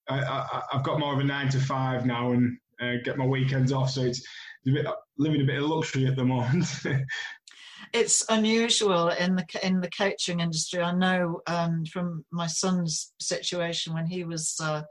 I, 0.08 0.62
have 0.72 0.82
got 0.82 0.98
more 0.98 1.12
of 1.12 1.20
a 1.20 1.24
nine 1.24 1.48
to 1.50 1.60
five 1.60 2.06
now 2.06 2.32
and 2.32 2.58
uh, 2.80 2.94
get 3.04 3.18
my 3.18 3.26
weekends 3.26 3.72
off, 3.72 3.90
so 3.90 4.02
it's 4.02 4.22
a 4.66 4.72
bit, 4.72 4.86
living 5.18 5.42
a 5.42 5.44
bit 5.44 5.62
of 5.62 5.68
luxury 5.68 6.06
at 6.06 6.16
the 6.16 6.24
moment. 6.24 6.66
it's 7.92 8.24
unusual 8.28 9.08
in 9.08 9.36
the 9.36 9.44
in 9.62 9.80
the 9.80 9.90
coaching 9.90 10.40
industry. 10.40 10.80
I 10.82 10.92
know 10.92 11.40
um, 11.46 11.84
from 11.86 12.24
my 12.30 12.46
son's 12.46 13.12
situation 13.20 13.94
when 13.94 14.06
he 14.06 14.24
was 14.24 14.56
uh, 14.62 14.82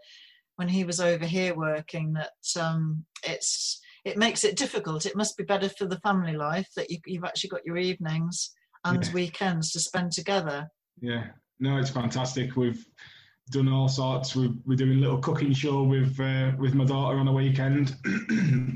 when 0.56 0.68
he 0.68 0.84
was 0.84 1.00
over 1.00 1.26
here 1.26 1.56
working 1.56 2.14
that 2.14 2.62
um, 2.62 3.06
it's 3.24 3.80
it 4.06 4.18
makes 4.18 4.44
it 4.44 4.58
difficult. 4.58 5.06
It 5.06 5.16
must 5.16 5.38
be 5.38 5.44
better 5.44 5.70
for 5.70 5.86
the 5.86 6.00
family 6.00 6.34
life 6.34 6.68
that 6.76 6.90
you, 6.90 7.00
have 7.16 7.26
actually 7.26 7.50
got 7.50 7.66
your 7.66 7.78
evenings 7.78 8.52
and 8.86 9.06
yeah. 9.06 9.14
weekends 9.14 9.72
to 9.72 9.80
spend 9.80 10.12
together. 10.12 10.70
Yeah, 11.02 11.28
no, 11.60 11.78
it's 11.78 11.90
fantastic. 11.90 12.56
We've 12.56 12.86
done 13.50 13.70
all 13.70 13.90
sorts. 13.90 14.36
We're, 14.36 14.54
we're 14.66 14.76
doing 14.76 14.98
a 14.98 15.02
little 15.02 15.20
cooking 15.20 15.54
show 15.54 15.84
with 15.84 16.20
uh, 16.20 16.52
with 16.58 16.74
my 16.74 16.86
daughter 16.86 17.18
on 17.18 17.28
a 17.28 17.34
weekend. 17.34 17.96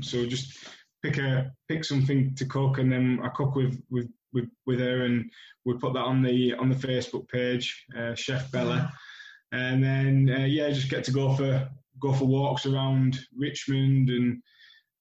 so 0.04 0.26
just 0.26 0.66
pick 1.02 1.18
a 1.18 1.52
pick 1.68 1.84
something 1.84 2.34
to 2.34 2.44
cook, 2.46 2.78
and 2.78 2.90
then 2.90 3.20
I 3.22 3.28
cook 3.28 3.54
with 3.54 3.80
with 3.90 4.08
with, 4.32 4.48
with 4.66 4.80
her, 4.80 5.04
and 5.04 5.30
we 5.64 5.74
put 5.74 5.94
that 5.94 6.00
on 6.00 6.22
the 6.22 6.54
on 6.54 6.68
the 6.68 6.74
Facebook 6.74 7.28
page, 7.28 7.84
uh, 7.96 8.14
Chef 8.14 8.50
Bella 8.50 8.92
and 9.54 9.82
then 9.82 10.34
uh, 10.36 10.44
yeah, 10.44 10.70
just 10.70 10.90
get 10.90 11.04
to 11.04 11.12
go 11.12 11.34
for 11.34 11.68
go 12.00 12.12
for 12.12 12.24
walks 12.24 12.66
around 12.66 13.18
Richmond 13.36 14.10
and 14.10 14.42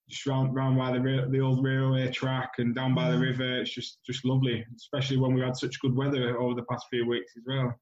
just 0.10 0.26
round 0.26 0.54
round 0.54 0.78
by 0.78 0.92
the 0.92 1.28
the 1.30 1.40
old 1.40 1.64
railway 1.64 2.12
track 2.12 2.54
and 2.60 2.76
down 2.76 2.94
by 2.94 3.10
the 3.10 3.18
mm. 3.18 3.22
river. 3.22 3.60
It's 3.60 3.74
just 3.74 4.00
just 4.06 4.26
lovely, 4.26 4.66
especially 4.76 5.18
when 5.18 5.34
we've 5.34 5.44
had 5.44 5.58
such 5.58 5.80
good 5.80 5.96
weather 5.96 6.38
over 6.38 6.54
the 6.54 6.66
past 6.70 6.86
few 6.90 7.08
weeks 7.08 7.34
as 7.38 7.44
well. 7.48 7.74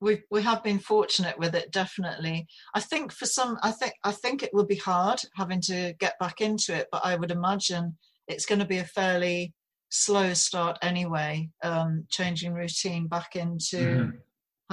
We 0.00 0.22
we 0.30 0.42
have 0.42 0.62
been 0.62 0.78
fortunate 0.78 1.38
with 1.38 1.54
it, 1.54 1.72
definitely. 1.72 2.46
I 2.74 2.80
think 2.80 3.12
for 3.12 3.26
some, 3.26 3.58
I 3.62 3.70
think 3.70 3.94
I 4.04 4.12
think 4.12 4.42
it 4.42 4.50
will 4.52 4.66
be 4.66 4.76
hard 4.76 5.20
having 5.34 5.60
to 5.62 5.94
get 5.98 6.18
back 6.18 6.40
into 6.40 6.74
it, 6.74 6.88
but 6.90 7.04
I 7.04 7.16
would 7.16 7.30
imagine 7.30 7.96
it's 8.28 8.46
going 8.46 8.60
to 8.60 8.64
be 8.64 8.78
a 8.78 8.84
fairly 8.84 9.52
slow 9.90 10.34
start 10.34 10.78
anyway. 10.82 11.50
Um, 11.62 12.06
changing 12.10 12.54
routine 12.54 13.06
back 13.06 13.36
into. 13.36 13.76
Mm-hmm 13.76 14.16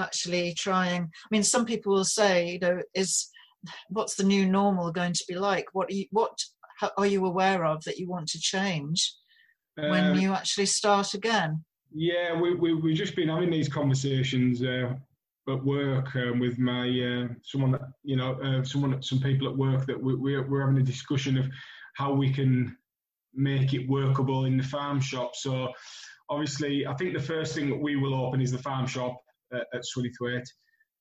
actually 0.00 0.54
trying 0.54 1.02
i 1.02 1.28
mean 1.30 1.42
some 1.42 1.64
people 1.64 1.92
will 1.92 2.04
say 2.04 2.52
you 2.52 2.58
know 2.60 2.80
is 2.94 3.30
what's 3.88 4.14
the 4.14 4.22
new 4.24 4.46
normal 4.46 4.92
going 4.92 5.12
to 5.12 5.24
be 5.28 5.34
like 5.34 5.66
what 5.72 5.90
are 5.90 5.94
you, 5.94 6.06
what 6.10 6.38
are 6.96 7.06
you 7.06 7.24
aware 7.26 7.64
of 7.64 7.82
that 7.84 7.98
you 7.98 8.08
want 8.08 8.28
to 8.28 8.38
change 8.38 9.12
when 9.74 10.12
um, 10.12 10.18
you 10.18 10.32
actually 10.32 10.66
start 10.66 11.14
again 11.14 11.64
yeah 11.92 12.38
we, 12.38 12.54
we, 12.54 12.74
we've 12.74 12.96
just 12.96 13.16
been 13.16 13.28
having 13.28 13.50
these 13.50 13.68
conversations 13.68 14.62
uh, 14.62 14.94
at 15.48 15.64
work 15.64 16.14
um, 16.16 16.38
with 16.38 16.58
my 16.58 16.88
uh, 16.88 17.28
someone 17.42 17.72
that 17.72 17.88
you 18.02 18.16
know 18.16 18.34
uh, 18.42 18.62
someone 18.62 19.02
some 19.02 19.20
people 19.20 19.48
at 19.48 19.56
work 19.56 19.86
that 19.86 20.00
we, 20.00 20.14
we're, 20.14 20.46
we're 20.48 20.60
having 20.60 20.80
a 20.80 20.84
discussion 20.84 21.38
of 21.38 21.46
how 21.94 22.12
we 22.12 22.32
can 22.32 22.76
make 23.34 23.74
it 23.74 23.88
workable 23.88 24.44
in 24.44 24.56
the 24.56 24.62
farm 24.62 25.00
shop 25.00 25.34
so 25.34 25.68
obviously 26.28 26.86
i 26.86 26.94
think 26.94 27.14
the 27.14 27.22
first 27.22 27.54
thing 27.54 27.68
that 27.68 27.80
we 27.80 27.96
will 27.96 28.14
open 28.14 28.40
is 28.40 28.52
the 28.52 28.58
farm 28.58 28.86
shop 28.86 29.16
at, 29.52 29.66
at 29.74 29.82
Swinithwaite. 29.82 30.48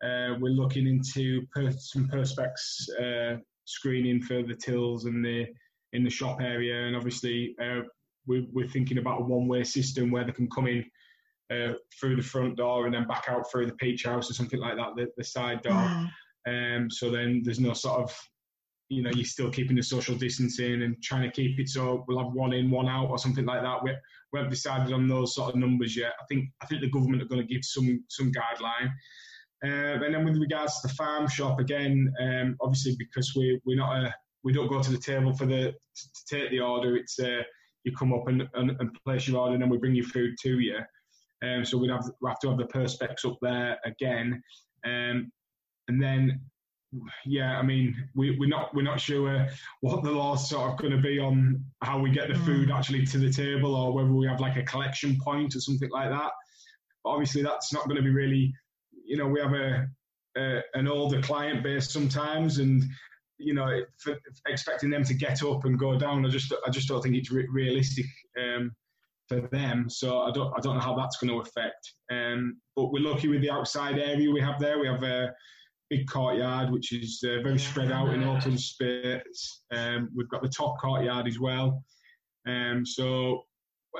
Uh, 0.03 0.35
we're 0.39 0.49
looking 0.49 0.87
into 0.87 1.45
per, 1.53 1.71
some 1.71 2.07
perspex 2.07 2.51
uh, 3.01 3.37
screening 3.65 4.21
for 4.21 4.43
the 4.43 4.55
tills 4.55 5.05
and 5.05 5.23
the 5.23 5.45
in 5.93 6.03
the 6.03 6.09
shop 6.09 6.41
area, 6.41 6.85
and 6.85 6.95
obviously 6.95 7.55
uh, 7.61 7.81
we're, 8.27 8.45
we're, 8.51 8.67
thinking 8.67 8.97
about 8.97 9.21
a 9.21 9.23
one-way 9.23 9.63
system 9.63 10.11
where 10.11 10.25
they 10.25 10.31
can 10.31 10.49
come 10.49 10.67
in 10.67 10.85
uh, 11.51 11.73
through 11.99 12.15
the 12.15 12.21
front 12.21 12.57
door 12.57 12.85
and 12.85 12.93
then 12.93 13.07
back 13.07 13.25
out 13.29 13.49
through 13.49 13.65
the 13.65 13.73
peach 13.73 14.03
house 14.03 14.29
or 14.29 14.33
something 14.33 14.59
like 14.59 14.75
that, 14.75 14.95
the, 14.95 15.07
the 15.17 15.23
side 15.23 15.61
door. 15.61 15.73
Mm. 15.73 16.09
Um, 16.47 16.89
so 16.89 17.09
then 17.09 17.41
there's 17.43 17.59
no 17.59 17.73
sort 17.73 18.01
of 18.01 18.17
you 18.89 19.03
know, 19.03 19.11
you're 19.13 19.25
still 19.25 19.51
keeping 19.51 19.75
the 19.75 19.83
social 19.83 20.15
distancing 20.15 20.83
and 20.83 21.01
trying 21.03 21.23
to 21.23 21.31
keep 21.31 21.59
it 21.59 21.67
so 21.67 22.05
we'll 22.07 22.23
have 22.23 22.33
one 22.33 22.53
in, 22.53 22.71
one 22.71 22.87
out, 22.87 23.09
or 23.09 23.17
something 23.17 23.45
like 23.45 23.61
that. 23.61 23.83
We, 23.83 23.91
we 24.31 24.39
haven't 24.39 24.51
decided 24.51 24.93
on 24.93 25.07
those 25.07 25.35
sort 25.35 25.49
of 25.49 25.59
numbers 25.59 25.95
yet. 25.95 26.13
I 26.21 26.25
think 26.29 26.49
I 26.61 26.65
think 26.65 26.81
the 26.81 26.89
government 26.89 27.21
are 27.21 27.27
going 27.27 27.45
to 27.45 27.53
give 27.53 27.63
some 27.63 28.03
some 28.09 28.31
guideline. 28.31 28.91
Uh, 29.65 30.03
and 30.03 30.13
then 30.13 30.23
with 30.23 30.37
regards 30.37 30.79
to 30.79 30.87
the 30.87 30.93
farm 30.93 31.27
shop, 31.27 31.59
again, 31.59 32.13
um, 32.21 32.55
obviously 32.61 32.95
because 32.97 33.33
we 33.35 33.59
we're 33.65 33.77
not 33.77 34.03
a 34.03 34.13
we 34.43 34.53
don't 34.53 34.69
go 34.69 34.81
to 34.81 34.91
the 34.91 34.97
table 34.97 35.33
for 35.33 35.45
the 35.45 35.73
to 35.73 36.35
take 36.35 36.51
the 36.51 36.59
order. 36.59 36.95
It's 36.95 37.19
uh, 37.19 37.43
you 37.87 37.95
come 37.95 38.13
up 38.13 38.27
and, 38.27 38.47
and, 38.53 38.71
and, 38.79 38.97
place 39.05 39.27
your 39.27 39.39
order, 39.39 39.53
and 39.53 39.61
then 39.61 39.69
we 39.69 39.77
bring 39.77 39.95
your 39.95 40.05
food 40.05 40.35
to 40.43 40.59
you. 40.59 40.77
Um, 41.43 41.65
so 41.65 41.77
we'd 41.77 41.91
have 41.91 42.09
we 42.21 42.29
have 42.29 42.39
to 42.39 42.49
have 42.49 42.57
the 42.57 42.65
perspex 42.65 43.25
up 43.25 43.37
there 43.41 43.77
again, 43.85 44.41
um, 44.85 45.31
and 45.87 46.01
then 46.01 46.41
yeah, 47.25 47.57
I 47.57 47.63
mean, 47.63 47.95
we, 48.15 48.37
we're 48.37 48.49
not 48.49 48.73
we're 48.73 48.81
not 48.81 48.99
sure 48.99 49.47
what 49.81 50.03
the 50.03 50.11
law's 50.11 50.49
sort 50.49 50.71
of 50.71 50.77
going 50.77 50.93
to 50.93 51.01
be 51.01 51.19
on 51.19 51.63
how 51.81 51.99
we 51.99 52.11
get 52.11 52.29
the 52.29 52.39
food 52.39 52.69
mm. 52.69 52.75
actually 52.75 53.05
to 53.07 53.17
the 53.17 53.31
table, 53.31 53.75
or 53.75 53.93
whether 53.93 54.11
we 54.11 54.27
have 54.27 54.39
like 54.39 54.55
a 54.57 54.63
collection 54.63 55.17
point 55.23 55.55
or 55.55 55.59
something 55.59 55.89
like 55.91 56.09
that. 56.09 56.31
But 57.03 57.09
obviously, 57.09 57.43
that's 57.43 57.73
not 57.73 57.85
going 57.85 57.97
to 57.97 58.03
be 58.03 58.09
really, 58.09 58.53
you 59.05 59.17
know, 59.17 59.27
we 59.27 59.41
have 59.41 59.53
a, 59.53 59.87
a 60.37 60.61
an 60.73 60.87
older 60.87 61.21
client 61.21 61.61
base 61.61 61.91
sometimes, 61.91 62.59
and 62.59 62.83
you 63.39 63.53
know, 63.53 63.81
for, 63.99 64.17
expecting 64.47 64.89
them 64.89 65.03
to 65.03 65.13
get 65.13 65.43
up 65.43 65.65
and 65.65 65.79
go 65.79 65.97
down, 65.97 66.25
I 66.25 66.29
just 66.29 66.53
I 66.65 66.69
just 66.69 66.87
don't 66.87 67.01
think 67.01 67.15
it's 67.15 67.31
re- 67.31 67.47
realistic 67.51 68.05
um, 68.39 68.71
for 69.27 69.41
them. 69.51 69.89
So 69.89 70.21
I 70.21 70.31
don't 70.31 70.53
I 70.57 70.61
don't 70.61 70.75
know 70.75 70.81
how 70.81 70.95
that's 70.95 71.17
going 71.17 71.29
to 71.29 71.41
affect. 71.41 71.93
Um, 72.11 72.57
but 72.75 72.91
we're 72.91 73.03
lucky 73.03 73.27
with 73.27 73.41
the 73.41 73.51
outside 73.51 73.99
area 73.99 74.31
we 74.31 74.41
have 74.41 74.59
there. 74.59 74.79
We 74.79 74.87
have 74.87 75.03
a 75.03 75.33
big 75.89 76.07
courtyard, 76.07 76.71
which 76.71 76.91
is 76.91 77.23
uh, 77.23 77.41
very 77.41 77.59
spread 77.59 77.91
out 77.91 78.13
in 78.13 78.23
open 78.23 78.57
space. 78.57 79.61
Um, 79.73 80.09
we've 80.15 80.29
got 80.29 80.41
the 80.41 80.49
top 80.49 80.79
courtyard 80.79 81.27
as 81.27 81.39
well. 81.39 81.83
Um, 82.47 82.85
so, 82.85 83.45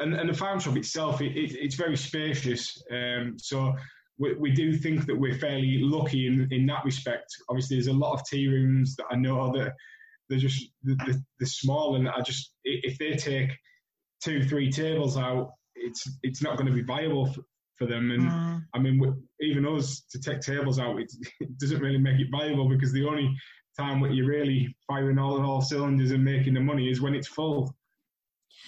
and, 0.02 0.14
and, 0.14 0.30
the 0.30 0.34
farm 0.34 0.60
shop 0.60 0.78
itself, 0.78 1.22
it, 1.22 1.36
it, 1.36 1.56
it's 1.56 1.76
very 1.76 1.98
spacious. 1.98 2.82
Um, 2.92 3.36
so, 3.38 3.74
we, 4.18 4.34
we, 4.36 4.52
do 4.52 4.76
think 4.76 5.06
that 5.06 5.18
we're 5.18 5.38
fairly 5.38 5.80
lucky 5.80 6.28
in, 6.28 6.48
in 6.52 6.66
that 6.68 6.84
respect. 6.84 7.28
Obviously, 7.50 7.78
there's 7.78 7.88
a 7.88 7.94
lot 7.94 8.14
of 8.14 8.26
tea 8.26 8.48
rooms 8.48 8.96
that 8.96 9.06
I 9.12 9.16
know 9.16 9.52
that 9.54 9.74
they're 10.30 10.40
just 10.40 10.72
they're, 10.84 10.96
they're 11.40 11.48
small, 11.48 11.96
and 11.96 12.10
I 12.10 12.22
just 12.22 12.52
if 12.64 12.98
they 12.98 13.16
take 13.16 13.52
two, 14.24 14.44
three 14.44 14.72
tables 14.72 15.18
out, 15.18 15.52
it's 15.76 16.10
it's 16.24 16.42
not 16.42 16.58
going 16.58 16.68
to 16.68 16.74
be 16.74 16.84
viable 16.84 17.28
for, 17.28 17.42
for 17.76 17.86
them. 17.86 18.12
And 18.12 18.24
mm. 18.24 18.62
I 18.74 18.80
mean, 18.80 19.28
even 19.40 19.66
us 19.66 20.02
to 20.12 20.20
take 20.20 20.42
tables 20.42 20.80
out, 20.80 21.00
it, 21.00 21.12
it, 21.40 21.58
doesn't 21.60 21.82
really 21.82 22.00
make 22.00 22.20
it 22.20 22.28
viable 22.32 22.68
because 22.68 22.92
the 22.92 23.06
only 23.06 23.36
time 23.78 24.02
that 24.02 24.14
you're 24.14 24.28
really 24.28 24.76
firing 24.88 25.20
all 25.20 25.44
all 25.46 25.62
cylinders 25.62 26.12
and 26.12 26.24
making 26.24 26.56
the 26.56 26.60
money 26.60 26.90
is 26.90 27.02
when 27.02 27.16
it's 27.16 27.28
full. 27.28 27.76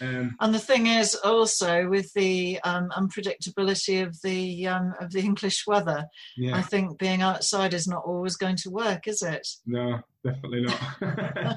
Um, 0.02 0.36
and 0.40 0.54
the 0.54 0.60
thing 0.60 0.88
is 0.88 1.16
also 1.16 1.88
with 1.88 2.12
the 2.14 2.60
um, 2.64 2.90
unpredictability 2.90 4.06
of 4.06 4.20
the 4.24 4.68
um, 4.68 4.94
of 5.00 5.12
the 5.12 5.20
English 5.20 5.66
weather, 5.68 6.06
yeah. 6.38 6.56
I 6.56 6.62
think 6.62 6.98
being 6.98 7.22
outside 7.22 7.74
is 7.74 7.88
not 7.88 8.04
always 8.06 8.36
going 8.36 8.56
to 8.58 8.70
work, 8.70 9.08
is 9.08 9.22
it? 9.22 9.48
No, 9.66 10.00
definitely 10.24 10.62
not. 10.62 10.82
yeah. 11.02 11.56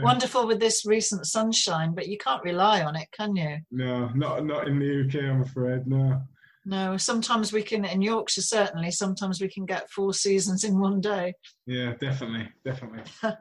Wonderful 0.00 0.46
with 0.46 0.60
this 0.60 0.84
recent 0.86 1.26
sunshine, 1.26 1.94
but 1.94 2.08
you 2.08 2.18
can't 2.18 2.42
rely 2.44 2.82
on 2.82 2.96
it, 2.96 3.08
can 3.12 3.36
you? 3.36 3.58
No, 3.70 4.08
not 4.14 4.44
not 4.44 4.68
in 4.68 4.78
the 4.78 5.04
UK, 5.04 5.24
I'm 5.24 5.42
afraid. 5.42 5.86
No. 5.86 6.22
No, 6.64 6.98
sometimes 6.98 7.50
we 7.50 7.62
can 7.62 7.86
in 7.86 8.02
Yorkshire 8.02 8.42
certainly. 8.42 8.90
Sometimes 8.90 9.40
we 9.40 9.48
can 9.48 9.64
get 9.64 9.90
four 9.90 10.12
seasons 10.12 10.64
in 10.64 10.78
one 10.78 11.00
day. 11.00 11.32
Yeah, 11.66 11.94
definitely, 11.98 12.48
definitely. 12.62 13.04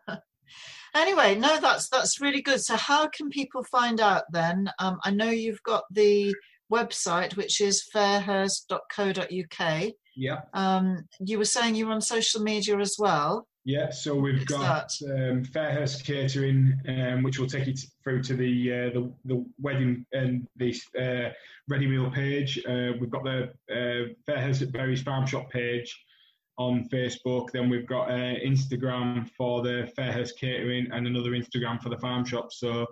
anyway, 0.95 1.35
no, 1.35 1.59
that's 1.59 1.89
that's 1.89 2.21
really 2.21 2.41
good. 2.41 2.61
So, 2.61 2.75
how 2.75 3.07
can 3.07 3.29
people 3.29 3.63
find 3.63 3.99
out 3.99 4.23
then? 4.31 4.69
Um, 4.79 4.99
I 5.03 5.11
know 5.11 5.29
you've 5.29 5.63
got 5.63 5.83
the 5.91 6.35
website, 6.71 7.35
which 7.35 7.61
is 7.61 7.87
fairhurst.co.uk. 7.93 9.91
Yeah. 10.15 10.41
Um, 10.53 11.07
you 11.19 11.37
were 11.37 11.45
saying 11.45 11.75
you're 11.75 11.91
on 11.91 12.01
social 12.01 12.41
media 12.41 12.77
as 12.79 12.95
well. 12.97 13.47
Yeah, 13.67 13.89
so 13.89 14.15
we've 14.15 14.45
got 14.45 14.93
um, 15.03 15.43
Fairhurst 15.43 16.05
Catering, 16.05 16.79
um, 16.87 17.21
which 17.21 17.37
will 17.37 17.47
take 17.47 17.67
you 17.67 17.73
through 18.01 18.23
to 18.23 18.33
the 18.33 18.71
uh, 18.71 18.93
the, 18.93 19.11
the 19.25 19.45
wedding 19.61 20.05
and 20.13 20.47
the 20.55 20.73
uh, 20.97 21.33
ready 21.67 21.85
meal 21.85 22.09
page. 22.09 22.63
Uh, 22.65 22.93
we've 22.97 23.09
got 23.09 23.25
the 23.25 23.49
uh, 23.69 24.13
Fairhurst 24.25 24.61
at 24.61 24.69
Berrys 24.69 25.03
Farm 25.03 25.27
Shop 25.27 25.51
page, 25.51 26.01
on 26.57 26.87
Facebook. 26.89 27.51
Then 27.51 27.69
we've 27.69 27.87
got 27.87 28.09
uh, 28.09 28.35
Instagram 28.45 29.29
for 29.37 29.61
the 29.61 29.91
Fairhurst 29.97 30.37
Catering 30.39 30.87
and 30.91 31.07
another 31.07 31.31
Instagram 31.31 31.81
for 31.81 31.89
the 31.89 31.97
farm 31.97 32.25
shop. 32.25 32.51
So 32.51 32.85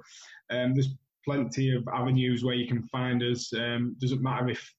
um, 0.52 0.74
there's 0.74 0.96
plenty 1.24 1.76
of 1.76 1.88
avenues 1.94 2.44
where 2.44 2.56
you 2.56 2.68
can 2.68 2.84
find 2.84 3.24
us. 3.24 3.52
Um, 3.54 3.96
doesn't 4.00 4.22
matter 4.22 4.50
if 4.50 4.74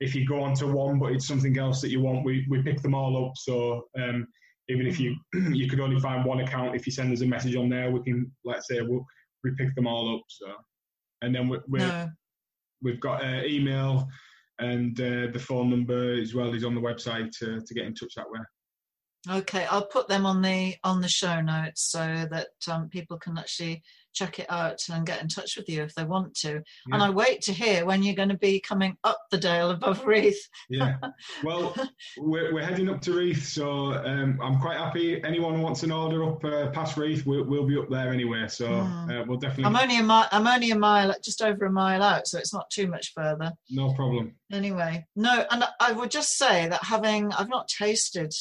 if 0.00 0.14
you 0.14 0.26
go 0.26 0.42
onto 0.42 0.70
one, 0.70 0.98
but 0.98 1.12
it's 1.12 1.26
something 1.26 1.58
else 1.58 1.82
that 1.82 1.90
you 1.90 2.00
want. 2.00 2.24
We 2.24 2.46
we 2.48 2.62
pick 2.62 2.80
them 2.80 2.94
all 2.94 3.26
up. 3.26 3.32
So 3.36 3.88
um, 3.98 4.26
even 4.68 4.86
if 4.86 5.00
you 5.00 5.16
you 5.32 5.68
could 5.68 5.80
only 5.80 6.00
find 6.00 6.24
one 6.24 6.40
account, 6.40 6.76
if 6.76 6.86
you 6.86 6.92
send 6.92 7.12
us 7.12 7.20
a 7.20 7.26
message 7.26 7.56
on 7.56 7.68
there, 7.68 7.90
we 7.90 8.02
can 8.02 8.30
let's 8.44 8.68
say 8.68 8.80
we'll 8.80 9.04
we 9.44 9.50
pick 9.56 9.74
them 9.74 9.86
all 9.86 10.16
up. 10.16 10.22
So 10.28 10.54
and 11.22 11.34
then 11.34 11.48
we're, 11.48 11.62
we're 11.68 11.78
no. 11.78 12.08
we've 12.82 13.00
got 13.00 13.24
uh, 13.24 13.42
email 13.44 14.08
and 14.60 14.98
uh, 15.00 15.32
the 15.32 15.42
phone 15.44 15.70
number 15.70 16.14
as 16.20 16.34
well 16.34 16.54
is 16.54 16.64
on 16.64 16.74
the 16.74 16.80
website 16.80 17.30
to, 17.38 17.60
to 17.60 17.74
get 17.74 17.86
in 17.86 17.94
touch 17.94 18.14
that 18.16 18.30
way. 18.30 18.40
Okay, 19.28 19.66
I'll 19.70 19.86
put 19.86 20.08
them 20.08 20.24
on 20.24 20.40
the 20.40 20.76
on 20.82 21.02
the 21.02 21.08
show 21.08 21.40
notes 21.42 21.90
so 21.90 22.26
that 22.30 22.48
um, 22.70 22.88
people 22.88 23.18
can 23.18 23.36
actually 23.36 23.82
check 24.12 24.38
it 24.38 24.46
out 24.50 24.80
and 24.92 25.06
get 25.06 25.22
in 25.22 25.28
touch 25.28 25.56
with 25.56 25.68
you 25.68 25.82
if 25.82 25.94
they 25.94 26.04
want 26.04 26.34
to. 26.34 26.62
Yeah. 26.86 26.94
And 26.94 27.02
I 27.02 27.10
wait 27.10 27.42
to 27.42 27.52
hear 27.52 27.84
when 27.84 28.02
you're 28.02 28.14
going 28.14 28.28
to 28.30 28.38
be 28.38 28.60
coming 28.60 28.96
up 29.04 29.18
the 29.30 29.38
Dale 29.38 29.70
above 29.70 30.04
Reeth. 30.04 30.38
yeah, 30.68 30.96
well, 31.44 31.74
we're, 32.18 32.52
we're 32.52 32.64
heading 32.64 32.88
up 32.88 33.00
to 33.02 33.12
Reeth, 33.12 33.42
so 33.42 33.94
um, 33.94 34.38
I'm 34.42 34.60
quite 34.60 34.76
happy. 34.76 35.22
Anyone 35.24 35.56
who 35.56 35.62
wants 35.62 35.82
an 35.82 35.92
order 35.92 36.24
up 36.24 36.44
uh, 36.44 36.70
past 36.70 36.96
Reeth, 36.96 37.26
we'll, 37.26 37.44
we'll, 37.44 37.66
be 37.66 37.78
up 37.78 37.90
there 37.90 38.12
anyway. 38.12 38.46
So 38.48 38.66
mm. 38.66 39.20
uh, 39.20 39.24
we'll 39.28 39.38
definitely. 39.38 39.64
I'm 39.64 39.76
only 39.76 39.98
a 39.98 40.02
mile. 40.02 40.28
I'm 40.32 40.46
only 40.46 40.70
a 40.70 40.78
mile, 40.78 41.14
just 41.22 41.42
over 41.42 41.66
a 41.66 41.72
mile 41.72 42.02
out, 42.02 42.26
so 42.26 42.38
it's 42.38 42.52
not 42.52 42.70
too 42.70 42.88
much 42.88 43.12
further. 43.14 43.52
No 43.70 43.92
problem. 43.94 44.34
Anyway, 44.52 45.06
no, 45.14 45.46
and 45.50 45.64
I 45.78 45.92
would 45.92 46.10
just 46.10 46.36
say 46.36 46.68
that 46.68 46.82
having 46.82 47.32
I've 47.32 47.48
not 47.48 47.68
tasted 47.68 48.32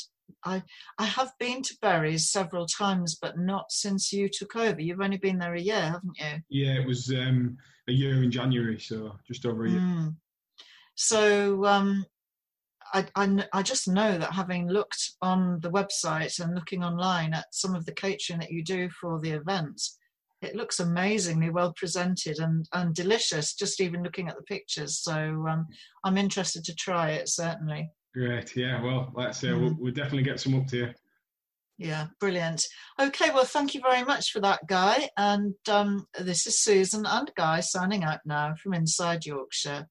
I 0.44 0.64
I 0.98 1.06
have 1.06 1.32
been 1.40 1.62
to 1.64 1.78
Berrys 1.82 2.22
several 2.22 2.66
times, 2.66 3.18
but 3.22 3.38
not 3.38 3.72
since 3.72 4.14
you 4.14 4.30
took 4.30 4.56
over. 4.56 4.82
You've 4.82 5.02
only 5.02 5.18
been 5.18 5.38
there 5.38 5.56
a 5.56 5.62
year, 5.62 5.82
haven't 5.82 6.18
you? 6.20 6.42
Yeah, 6.50 6.80
it 6.80 6.88
was 6.88 7.10
um, 7.12 7.58
a 7.88 7.92
year 7.92 8.24
in 8.24 8.32
January, 8.32 8.80
so 8.80 9.18
just 9.28 9.46
over 9.46 9.66
a 9.66 9.70
year. 9.70 9.80
Mm. 9.80 10.16
So 10.96 11.66
um, 11.66 12.06
I, 12.94 13.06
I, 13.16 13.46
I 13.54 13.64
just 13.64 13.88
know 13.88 14.18
that 14.18 14.34
having 14.34 14.68
looked 14.68 15.12
on 15.22 15.60
the 15.62 15.72
website 15.72 16.40
and 16.40 16.56
looking 16.56 16.84
online 16.84 17.34
at 17.34 17.54
some 17.54 17.76
of 17.76 17.86
the 17.86 17.94
catering 17.94 18.40
that 18.40 18.52
you 18.52 18.64
do 18.64 18.90
for 18.90 19.20
the 19.20 19.32
events, 19.32 19.98
it 20.42 20.56
looks 20.56 20.80
amazingly 20.80 21.50
well 21.50 21.74
presented 21.76 22.40
and, 22.40 22.68
and 22.74 22.96
delicious, 22.96 23.54
just 23.54 23.82
even 23.82 24.04
looking 24.04 24.30
at 24.30 24.38
the 24.38 24.44
pictures. 24.44 25.00
So 25.00 25.46
um, 25.50 25.68
I'm 26.04 26.18
interested 26.18 26.64
to 26.66 26.76
try 26.76 27.12
it, 27.12 27.30
certainly. 27.30 27.92
Great. 28.20 28.54
Yeah. 28.58 28.84
Well, 28.84 29.14
let's 29.16 29.42
uh, 29.46 29.48
mm. 29.48 29.62
we'll, 29.62 29.78
we'll 29.80 29.94
definitely 29.94 30.24
get 30.24 30.42
some 30.42 30.56
up 30.56 30.68
to 30.68 30.78
you. 30.78 30.90
Yeah, 31.78 32.08
brilliant. 32.20 32.66
Okay, 33.00 33.30
well, 33.30 33.46
thank 33.46 33.74
you 33.74 33.80
very 33.80 34.04
much 34.04 34.32
for 34.32 34.42
that, 34.42 34.68
Guy. 34.68 35.08
And 35.16 35.56
um, 35.70 36.06
this 36.20 36.46
is 36.46 36.60
Susan 36.60 37.06
and 37.06 37.32
Guy 37.38 37.62
signing 37.62 38.04
out 38.04 38.20
now 38.26 38.56
from 38.62 38.74
inside 38.74 39.26
Yorkshire. 39.26 39.88